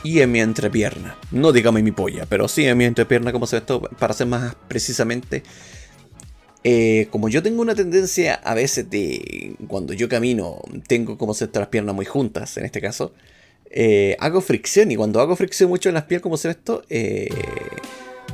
Y 0.04 0.20
en 0.20 0.32
mi 0.32 0.42
entrepierna. 0.42 1.16
No 1.30 1.52
digamos 1.52 1.78
en 1.80 1.86
mi 1.86 1.92
polla, 1.92 2.26
pero 2.26 2.48
sí 2.48 2.66
en 2.66 2.78
mi 2.78 2.86
entrepierna, 2.86 3.32
como 3.32 3.46
se 3.46 3.58
ve 3.58 3.60
esto, 3.60 3.82
para 3.82 4.14
ser 4.14 4.28
más 4.28 4.56
precisamente. 4.68 5.44
Eh, 6.64 7.08
como 7.10 7.28
yo 7.28 7.42
tengo 7.42 7.62
una 7.62 7.74
tendencia 7.74 8.36
a 8.36 8.54
veces 8.54 8.90
de 8.90 9.56
cuando 9.68 9.94
yo 9.94 10.08
camino, 10.08 10.62
tengo 10.88 11.18
como 11.18 11.34
se 11.34 11.50
las 11.52 11.68
piernas 11.68 11.96
muy 11.96 12.06
juntas 12.06 12.58
en 12.58 12.66
este 12.66 12.82
caso. 12.82 13.14
Eh, 13.72 14.16
hago 14.20 14.42
fricción 14.42 14.92
y 14.92 14.96
cuando 14.96 15.22
hago 15.22 15.36
fricción 15.36 15.70
mucho 15.70 15.90
en 15.90 15.96
las 15.96 16.04
piel, 16.04 16.22
como 16.22 16.38
se 16.38 16.50
ve 16.50 16.52
esto, 16.52 16.84
eh, 16.90 17.30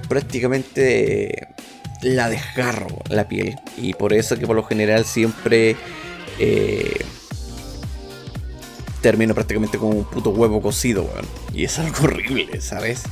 prácticamente 0.09 1.47
la 2.01 2.29
desgarro 2.29 2.87
la 3.09 3.27
piel. 3.27 3.55
Y 3.77 3.93
por 3.93 4.13
eso 4.13 4.37
que 4.37 4.45
por 4.45 4.55
lo 4.55 4.63
general 4.63 5.05
siempre 5.05 5.75
termino 9.01 9.33
prácticamente 9.33 9.77
como 9.77 9.91
un 9.91 10.05
puto 10.05 10.31
huevo 10.31 10.61
cocido, 10.61 11.09
Y 11.53 11.63
es 11.63 11.79
algo 11.79 11.97
horrible, 12.03 12.59
¿sabes? 12.59 13.03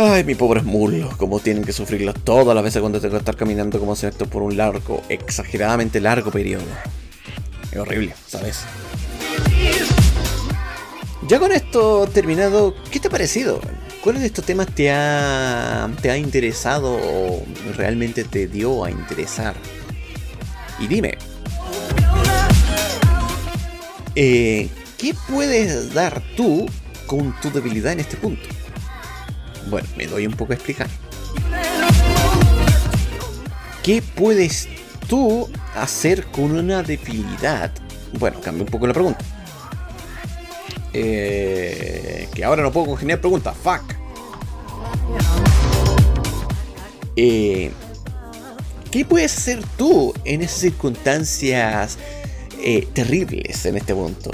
Ay, 0.00 0.22
mi 0.22 0.36
pobre 0.36 0.62
muslos, 0.62 1.16
como 1.16 1.40
tienen 1.40 1.64
que 1.64 1.72
sufrirlo 1.72 2.14
todas 2.14 2.54
las 2.54 2.62
veces 2.62 2.80
cuando 2.80 3.00
tengo 3.00 3.14
que 3.14 3.18
estar 3.18 3.34
caminando 3.34 3.80
como 3.80 3.96
se 3.96 4.06
esto 4.06 4.26
por 4.26 4.42
un 4.42 4.56
largo, 4.56 5.02
exageradamente 5.08 6.00
largo 6.00 6.30
periodo. 6.30 6.62
Es 7.72 7.78
horrible, 7.78 8.14
¿sabes? 8.28 8.60
Ya 11.26 11.40
con 11.40 11.50
esto 11.50 12.08
terminado, 12.14 12.76
¿qué 12.92 13.00
te 13.00 13.08
ha 13.08 13.10
parecido? 13.10 13.60
¿Cuál 14.04 14.20
de 14.20 14.26
estos 14.26 14.44
temas 14.44 14.68
te 14.68 14.88
ha, 14.92 15.90
te 16.00 16.12
ha 16.12 16.16
interesado 16.16 16.92
o 16.92 17.44
realmente 17.76 18.22
te 18.22 18.46
dio 18.46 18.84
a 18.84 18.92
interesar? 18.92 19.56
Y 20.78 20.86
dime, 20.86 21.18
eh, 24.14 24.68
¿qué 24.96 25.12
puedes 25.28 25.92
dar 25.92 26.22
tú 26.36 26.66
con 27.08 27.34
tu 27.40 27.50
debilidad 27.50 27.94
en 27.94 27.98
este 27.98 28.16
punto? 28.16 28.48
Bueno, 29.68 29.88
me 29.96 30.06
doy 30.06 30.26
un 30.26 30.34
poco 30.34 30.52
a 30.52 30.56
explicar. 30.56 30.88
¿Qué 33.82 34.02
puedes 34.02 34.68
tú 35.08 35.48
hacer 35.74 36.26
con 36.26 36.52
una 36.52 36.82
debilidad? 36.82 37.72
Bueno, 38.18 38.40
cambio 38.40 38.64
un 38.64 38.70
poco 38.70 38.86
la 38.86 38.92
pregunta. 38.92 39.24
Eh, 40.92 42.28
que 42.34 42.44
ahora 42.44 42.62
no 42.62 42.72
puedo 42.72 42.86
congeniar 42.86 43.20
preguntas. 43.20 43.56
Fuck. 43.62 43.94
Eh, 47.16 47.70
¿Qué 48.90 49.04
puedes 49.04 49.36
hacer 49.36 49.60
tú 49.76 50.14
en 50.24 50.42
esas 50.42 50.60
circunstancias 50.60 51.98
eh, 52.62 52.86
terribles 52.92 53.66
en 53.66 53.76
este 53.76 53.94
punto? 53.94 54.30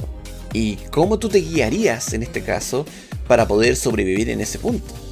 ¿Y 0.53 0.76
cómo 0.91 1.18
tú 1.18 1.28
te 1.28 1.39
guiarías 1.39 2.12
en 2.12 2.22
este 2.22 2.43
caso 2.43 2.87
para 3.26 3.49
poder 3.49 3.74
sobrevivir 3.74 4.30
en 4.30 4.41
ese 4.41 4.59
punto? 4.59 5.04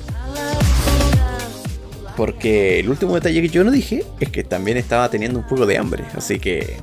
Porque 2.17 2.81
el 2.81 2.89
último 2.89 3.15
detalle 3.15 3.41
que 3.43 3.49
yo 3.49 3.65
no 3.65 3.71
dije 3.71 4.05
es 4.21 4.29
que 4.31 4.45
también 4.45 4.77
estaba 4.77 5.09
teniendo 5.11 5.39
un 5.39 5.47
poco 5.47 5.67
de 5.67 5.79
hambre. 5.79 6.05
Así 6.15 6.39
que... 6.39 6.77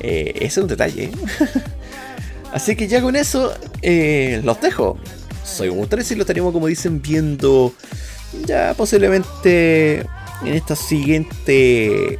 ese 0.00 0.44
es 0.44 0.56
un 0.58 0.68
detalle. 0.68 1.10
Así 2.52 2.74
que 2.74 2.88
ya 2.88 3.00
con 3.00 3.16
eso 3.16 3.52
eh, 3.82 4.40
los 4.44 4.60
dejo. 4.60 4.98
Soy 5.44 5.68
Gustres 5.68 6.10
y 6.10 6.14
lo 6.14 6.22
estaríamos, 6.22 6.52
como 6.52 6.66
dicen, 6.66 7.00
viendo 7.00 7.72
ya 8.46 8.74
posiblemente 8.76 10.00
en 10.00 10.54
esta 10.54 10.76
siguiente 10.76 12.18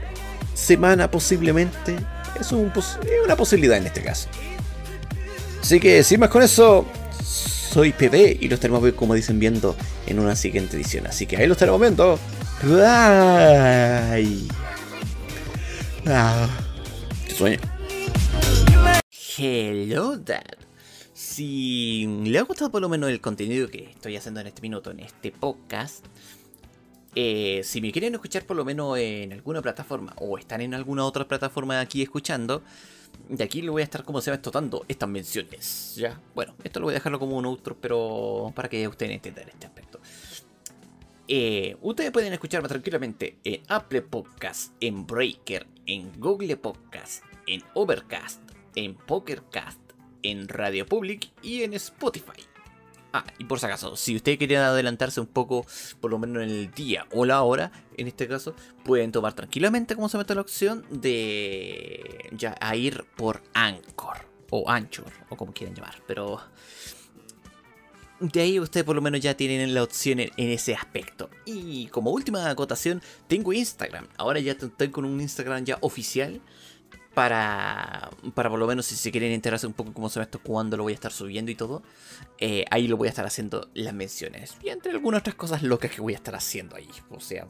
semana, 0.54 1.11
posiblemente. 1.11 1.96
Es, 2.40 2.52
una 2.52 3.36
posibilidad 3.36 3.76
en 3.76 3.86
este 3.86 4.02
caso. 4.02 4.28
Así 5.61 5.78
que 5.78 6.02
sin 6.02 6.20
más 6.20 6.30
con 6.30 6.42
eso, 6.42 6.86
soy 7.70 7.92
PP 7.92 8.38
y 8.40 8.48
lo 8.48 8.54
estaremos, 8.56 8.92
como 8.94 9.14
dicen, 9.14 9.38
viendo 9.38 9.76
en 10.06 10.18
una 10.18 10.34
siguiente 10.34 10.76
edición. 10.76 11.06
Así 11.06 11.26
que 11.26 11.36
ahí 11.36 11.46
lo 11.46 11.52
estaremos 11.52 11.80
viendo. 11.80 12.18
Bye. 12.62 14.48
Ah, 16.06 16.48
qué 17.26 17.34
sueño. 17.34 17.58
Hello 19.38 20.18
Dad. 20.18 20.42
Si 21.14 22.06
le 22.24 22.38
ha 22.38 22.42
gustado 22.42 22.72
por 22.72 22.82
lo 22.82 22.88
menos 22.88 23.08
el 23.08 23.20
contenido 23.20 23.68
que 23.68 23.90
estoy 23.90 24.16
haciendo 24.16 24.40
en 24.40 24.48
este 24.48 24.62
minuto, 24.62 24.90
en 24.90 25.00
este 25.00 25.30
podcast, 25.30 26.04
eh, 27.14 27.60
si 27.62 27.80
me 27.80 27.92
quieren 27.92 28.14
escuchar 28.14 28.44
por 28.46 28.56
lo 28.56 28.64
menos 28.64 28.98
en 28.98 29.32
alguna 29.32 29.62
plataforma 29.62 30.12
o 30.16 30.38
están 30.38 30.60
en 30.60 30.74
alguna 30.74 31.04
otra 31.04 31.28
plataforma 31.28 31.78
aquí 31.78 32.02
escuchando, 32.02 32.62
de 33.28 33.44
aquí 33.44 33.62
le 33.62 33.70
voy 33.70 33.82
a 33.82 33.84
estar 33.84 34.04
como 34.04 34.20
se 34.20 34.30
va 34.30 34.36
estotando 34.36 34.84
estas 34.88 35.08
menciones. 35.08 35.94
Ya, 35.96 36.20
bueno, 36.34 36.54
esto 36.64 36.80
lo 36.80 36.86
voy 36.86 36.94
a 36.94 36.98
dejarlo 36.98 37.18
como 37.18 37.36
un 37.36 37.46
outro, 37.46 37.76
pero 37.80 38.52
para 38.54 38.68
que 38.68 38.86
ustedes 38.88 39.12
entiendan 39.12 39.48
este 39.48 39.66
aspecto. 39.66 40.00
Eh, 41.28 41.76
ustedes 41.82 42.11
pueden 42.11 42.32
escucharme 42.32 42.68
tranquilamente 42.68 43.38
en 43.44 43.62
Apple 43.68 44.02
Podcast, 44.02 44.72
en 44.80 45.06
Breaker, 45.06 45.64
en 45.86 46.11
Google 46.18 46.56
Podcast, 46.56 47.22
en 47.46 47.62
Overcast, 47.74 48.42
en 48.74 48.96
PokerCast, 48.96 49.80
en 50.24 50.48
Radio 50.48 50.86
Public 50.86 51.30
y 51.40 51.62
en 51.62 51.74
Spotify. 51.74 52.49
Ah, 53.12 53.24
y 53.38 53.44
por 53.44 53.58
si 53.58 53.66
acaso, 53.66 53.96
si 53.96 54.14
ustedes 54.14 54.38
quieren 54.38 54.58
adelantarse 54.58 55.20
un 55.20 55.26
poco, 55.26 55.66
por 56.00 56.11
lo 56.11 56.18
menos 56.18 56.44
en 56.44 56.50
el 56.50 56.70
día 56.70 57.06
o 57.12 57.24
la 57.24 57.42
hora, 57.42 57.72
en 57.96 58.06
este 58.06 58.28
caso, 58.28 58.54
pueden 58.84 59.11
tomar 59.11 59.32
tranquilamente 59.34 59.96
como 59.96 60.08
se 60.08 60.16
mete 60.16 60.34
la 60.34 60.42
opción 60.42 60.84
de 60.90 62.30
ya 62.32 62.54
a 62.61 62.76
ir 62.76 63.04
por 63.16 63.42
Anchor 63.52 64.18
o 64.50 64.70
Anchor 64.70 65.12
o 65.28 65.36
como 65.36 65.52
quieran 65.52 65.74
llamar, 65.74 65.96
pero 66.06 66.40
de 68.20 68.40
ahí 68.40 68.61
ustedes 68.61 68.84
por 68.84 68.94
lo 68.94 69.02
menos 69.02 69.20
ya 69.20 69.36
tienen 69.36 69.74
la 69.74 69.82
opción 69.82 70.20
en, 70.20 70.30
en, 70.36 70.50
ese 70.50 70.74
aspecto. 70.74 71.30
Y 71.46 71.86
como 71.86 72.11
última 72.11 72.48
acotación, 72.48 73.02
tengo 73.26 73.52
Instagram. 73.52 74.06
Ahora 74.18 74.38
ya 74.38 74.52
estoy 74.52 74.90
con 74.90 75.04
un 75.04 75.20
Instagram 75.20 75.64
ya 75.64 75.78
oficial 75.80 76.40
para, 77.14 78.11
para 78.34 78.50
por 78.50 78.58
lo 78.58 78.66
menos 78.66 78.86
si 78.86 78.96
se 78.96 79.11
quieren 79.11 79.32
enterarse 79.32 79.66
un 79.66 79.72
poco 79.72 79.92
cómo 79.92 80.08
se 80.08 80.20
ve 80.20 80.24
esto, 80.24 80.40
cuándo 80.40 80.76
lo 80.76 80.84
voy 80.84 80.92
a 80.92 80.94
estar 80.94 81.12
subiendo 81.12 81.50
y 81.50 81.54
todo, 81.54 81.82
eh, 82.38 82.64
ahí 82.70 82.88
lo 82.88 82.96
voy 82.96 83.08
a 83.08 83.11
estar 83.11 83.26
haciendo 83.26 83.68
las 83.74 83.94
menciones. 83.94 84.56
Y 84.62 84.68
entre 84.68 84.92
algunas 84.92 85.20
otras 85.20 85.34
cosas 85.34 85.62
locas 85.62 85.90
que 85.90 86.00
voy 86.00 86.12
a 86.12 86.16
estar 86.16 86.34
haciendo 86.34 86.76
ahí. 86.76 86.88
O 87.11 87.20
sea, 87.20 87.48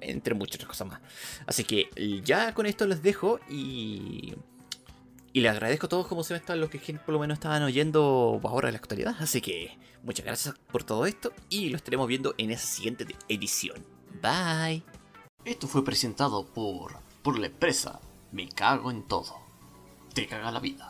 entre 0.00 0.34
muchas 0.34 0.56
otras 0.56 0.68
cosas 0.68 0.88
más. 0.88 1.00
Así 1.46 1.64
que 1.64 1.88
ya 2.24 2.54
con 2.54 2.66
esto 2.66 2.86
les 2.86 3.02
dejo 3.02 3.40
y... 3.48 4.34
Y 5.30 5.40
les 5.40 5.52
agradezco 5.52 5.86
a 5.86 5.88
todos 5.90 6.06
como 6.06 6.24
se 6.24 6.34
ven 6.34 6.60
los 6.60 6.70
que 6.70 6.78
por 6.94 7.12
lo 7.12 7.20
menos 7.20 7.36
estaban 7.36 7.62
oyendo 7.62 8.40
ahora 8.44 8.68
en 8.68 8.72
la 8.72 8.78
actualidad. 8.78 9.14
Así 9.20 9.40
que 9.40 9.76
muchas 10.02 10.24
gracias 10.24 10.54
por 10.72 10.84
todo 10.84 11.04
esto 11.06 11.32
y 11.50 11.68
lo 11.68 11.76
estaremos 11.76 12.08
viendo 12.08 12.34
en 12.38 12.50
esa 12.50 12.66
siguiente 12.66 13.06
edición. 13.28 13.84
Bye. 14.22 14.82
Esto 15.44 15.68
fue 15.68 15.84
presentado 15.84 16.46
por, 16.46 16.96
por 17.22 17.38
la 17.38 17.46
empresa 17.46 18.00
me 18.32 18.48
cago 18.48 18.90
en 18.90 19.02
todo. 19.02 19.36
Te 20.14 20.26
caga 20.26 20.50
la 20.50 20.60
vida. 20.60 20.87